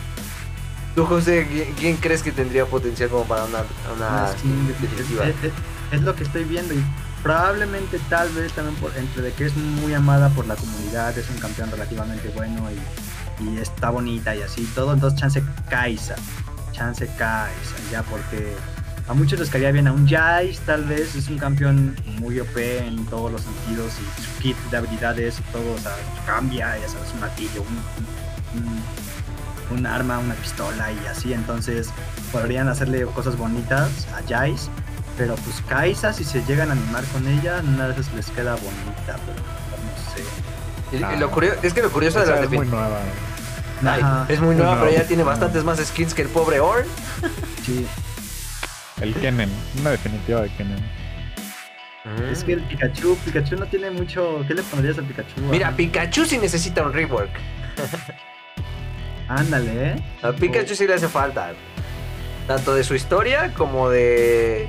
Tú, 0.95 1.05
José, 1.05 1.47
¿quién, 1.77 1.95
crees 1.97 2.21
que 2.21 2.31
tendría 2.31 2.65
potencial 2.65 3.09
como 3.09 3.23
para 3.25 3.45
una, 3.45 3.59
una 3.95 4.25
es, 5.23 5.43
es- 5.43 5.53
es 5.91 6.01
lo 6.01 6.15
que 6.15 6.23
estoy 6.23 6.43
viendo 6.45 6.73
y 6.73 6.83
probablemente 7.23 7.99
tal 8.09 8.29
vez 8.29 8.51
también 8.53 8.75
por 8.77 8.95
entre 8.97 9.21
de 9.21 9.31
que 9.33 9.45
es 9.45 9.55
muy 9.55 9.93
amada 9.93 10.29
por 10.29 10.47
la 10.47 10.55
comunidad, 10.55 11.17
es 11.17 11.29
un 11.29 11.37
campeón 11.37 11.69
relativamente 11.71 12.29
bueno 12.29 12.67
y, 12.71 13.43
y 13.43 13.57
está 13.59 13.89
bonita 13.89 14.35
y 14.35 14.41
así 14.41 14.63
todo, 14.75 14.93
entonces 14.93 15.19
chance 15.19 15.43
Kaisa, 15.69 16.15
chance 16.71 17.05
Kaisa, 17.17 17.75
ya 17.91 18.03
porque 18.03 18.53
a 19.07 19.13
muchos 19.13 19.39
les 19.39 19.49
caería 19.49 19.71
bien 19.71 19.87
a 19.87 19.91
un 19.93 20.07
Jais, 20.07 20.59
tal 20.61 20.83
vez 20.85 21.15
es 21.15 21.27
un 21.29 21.37
campeón 21.37 21.95
muy 22.19 22.39
OP 22.39 22.57
en 22.57 23.05
todos 23.05 23.31
los 23.31 23.41
sentidos 23.41 23.93
y 23.99 24.21
su 24.21 24.41
kit 24.41 24.57
de 24.71 24.77
habilidades 24.77 25.39
y 25.39 25.43
todo, 25.51 25.73
o 25.73 25.77
sea, 25.77 25.95
cambia, 26.25 26.77
ya 26.77 26.87
sabes, 26.89 27.13
un 27.13 27.19
martillo, 27.21 27.61
un, 27.61 27.67
un- 27.77 28.63
un 28.67 28.81
arma, 29.85 30.19
una 30.19 30.33
pistola 30.35 30.91
y 30.91 31.07
así, 31.07 31.33
entonces 31.33 31.89
podrían 32.31 32.67
hacerle 32.67 33.03
cosas 33.05 33.37
bonitas 33.37 34.07
a 34.15 34.27
Jais, 34.27 34.69
pero 35.17 35.35
pues 35.35 35.61
Kaisa 35.67 36.13
si 36.13 36.23
se 36.23 36.43
llegan 36.45 36.69
a 36.69 36.73
animar 36.73 37.03
con 37.05 37.27
ella, 37.27 37.61
una 37.63 37.87
vez 37.87 38.11
les 38.13 38.27
queda 38.31 38.55
bonita, 38.55 39.17
pero 39.25 39.37
no 39.39 40.97
sé. 40.99 41.03
Ah. 41.05 41.15
lo 41.17 41.31
curio- 41.31 41.55
es 41.63 41.73
que 41.73 41.81
lo 41.81 41.89
curioso 41.91 42.19
de 42.19 42.25
las 42.27 42.41
es 42.41 42.49
muy 42.49 42.67
nueva. 42.67 42.99
Ay, 43.83 44.01
es 44.29 44.39
muy 44.41 44.55
nueva, 44.55 44.75
No, 44.75 44.81
pero 44.81 44.93
ya 44.93 45.03
tiene 45.07 45.23
no. 45.23 45.29
bastantes 45.29 45.63
más 45.63 45.79
skins 45.79 46.13
que 46.13 46.21
el 46.23 46.27
pobre 46.29 46.59
Orn. 46.59 46.85
Sí, 47.65 47.85
El 49.01 49.13
Kennen, 49.15 49.49
una 49.79 49.91
definitiva 49.91 50.41
de 50.41 50.49
Kennen. 50.55 50.83
es 52.31 52.43
que 52.43 52.53
el 52.53 52.61
Pikachu, 52.63 53.15
Pikachu 53.25 53.55
no 53.55 53.65
tiene 53.67 53.89
mucho, 53.91 54.43
¿qué 54.47 54.53
le 54.55 54.63
pondrías 54.63 54.97
al 54.97 55.05
Pikachu? 55.05 55.39
Mira, 55.49 55.69
Ah, 55.69 55.75
Pikachu 55.75 56.25
sí 56.25 56.37
necesita 56.39 56.83
un 56.83 56.91
rework. 56.93 57.29
Ándale, 59.35 59.71
¿eh? 59.91 59.95
A 60.21 60.31
Pikachu 60.33 60.75
sí 60.75 60.85
le 60.87 60.93
hace 60.95 61.07
falta. 61.07 61.51
Tanto 62.47 62.73
de 62.75 62.83
su 62.83 62.95
historia 62.95 63.53
como 63.53 63.89
de, 63.89 64.67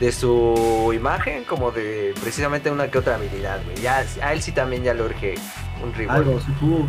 de 0.00 0.12
su 0.12 0.90
imagen, 0.94 1.44
como 1.44 1.70
de 1.70 2.14
precisamente 2.20 2.70
una 2.70 2.90
que 2.90 2.98
otra 2.98 3.14
habilidad, 3.16 3.60
güey. 3.64 3.76
Ya, 3.82 4.04
a 4.22 4.32
él 4.32 4.42
sí 4.42 4.52
también 4.52 4.82
ya 4.82 4.94
le 4.94 5.02
urge 5.02 5.34
un 5.82 5.94
rework. 5.94 6.16
Algo, 6.18 6.40
su 6.40 6.52
Q, 6.54 6.88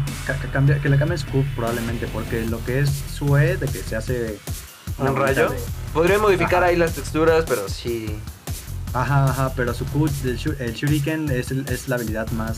que 0.81 0.89
le 0.89 0.97
cambien 0.97 1.17
su 1.17 1.27
Q 1.27 1.45
probablemente, 1.55 2.07
porque 2.07 2.41
lo 2.45 2.63
que 2.65 2.79
es 2.79 2.89
su 2.89 3.37
E, 3.37 3.57
de 3.57 3.67
que 3.67 3.79
se 3.79 3.95
hace... 3.95 4.37
¿Un 4.97 5.15
rayo? 5.15 5.49
de- 5.49 5.57
Podría 5.93 6.19
modificar 6.19 6.63
Ajá. 6.63 6.67
ahí 6.67 6.75
las 6.75 6.93
texturas, 6.93 7.43
pero 7.47 7.67
sí. 7.67 8.17
Ajá, 8.93 9.25
ajá, 9.25 9.53
pero 9.55 9.73
su 9.73 9.85
Q, 9.85 10.07
el, 10.25 10.37
shu- 10.37 10.55
el 10.59 10.73
Shuriken 10.73 11.29
es, 11.31 11.51
el- 11.51 11.67
es 11.69 11.87
la 11.87 11.95
habilidad 11.95 12.29
más 12.31 12.57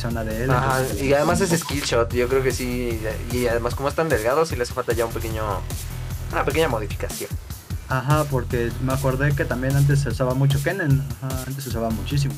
Xona 0.00 0.22
de 0.22 0.44
él. 0.44 0.50
Ajá, 0.50 0.80
entonces, 0.80 1.02
y 1.04 1.12
además 1.14 1.40
es 1.40 1.50
skill 1.60 1.82
shot, 1.82 2.12
yo 2.14 2.28
creo 2.28 2.42
que 2.42 2.52
sí. 2.52 3.00
Y 3.32 3.46
además 3.48 3.74
como 3.74 3.88
es 3.88 3.94
tan 3.94 4.08
delgado, 4.08 4.46
sí 4.46 4.54
le 4.56 4.62
hace 4.62 4.72
falta 4.72 4.92
ya 4.92 5.04
un 5.06 5.12
pequeño... 5.12 5.42
Una 6.32 6.44
pequeña 6.44 6.68
modificación. 6.68 7.30
Ajá, 7.88 8.24
porque 8.24 8.70
me 8.82 8.92
acordé 8.92 9.34
que 9.34 9.44
también 9.44 9.76
antes 9.76 10.00
se 10.00 10.08
usaba 10.08 10.34
mucho 10.34 10.62
Kennen, 10.62 11.02
ajá, 11.22 11.44
antes 11.46 11.64
se 11.64 11.70
usaba 11.70 11.90
muchísimo. 11.90 12.34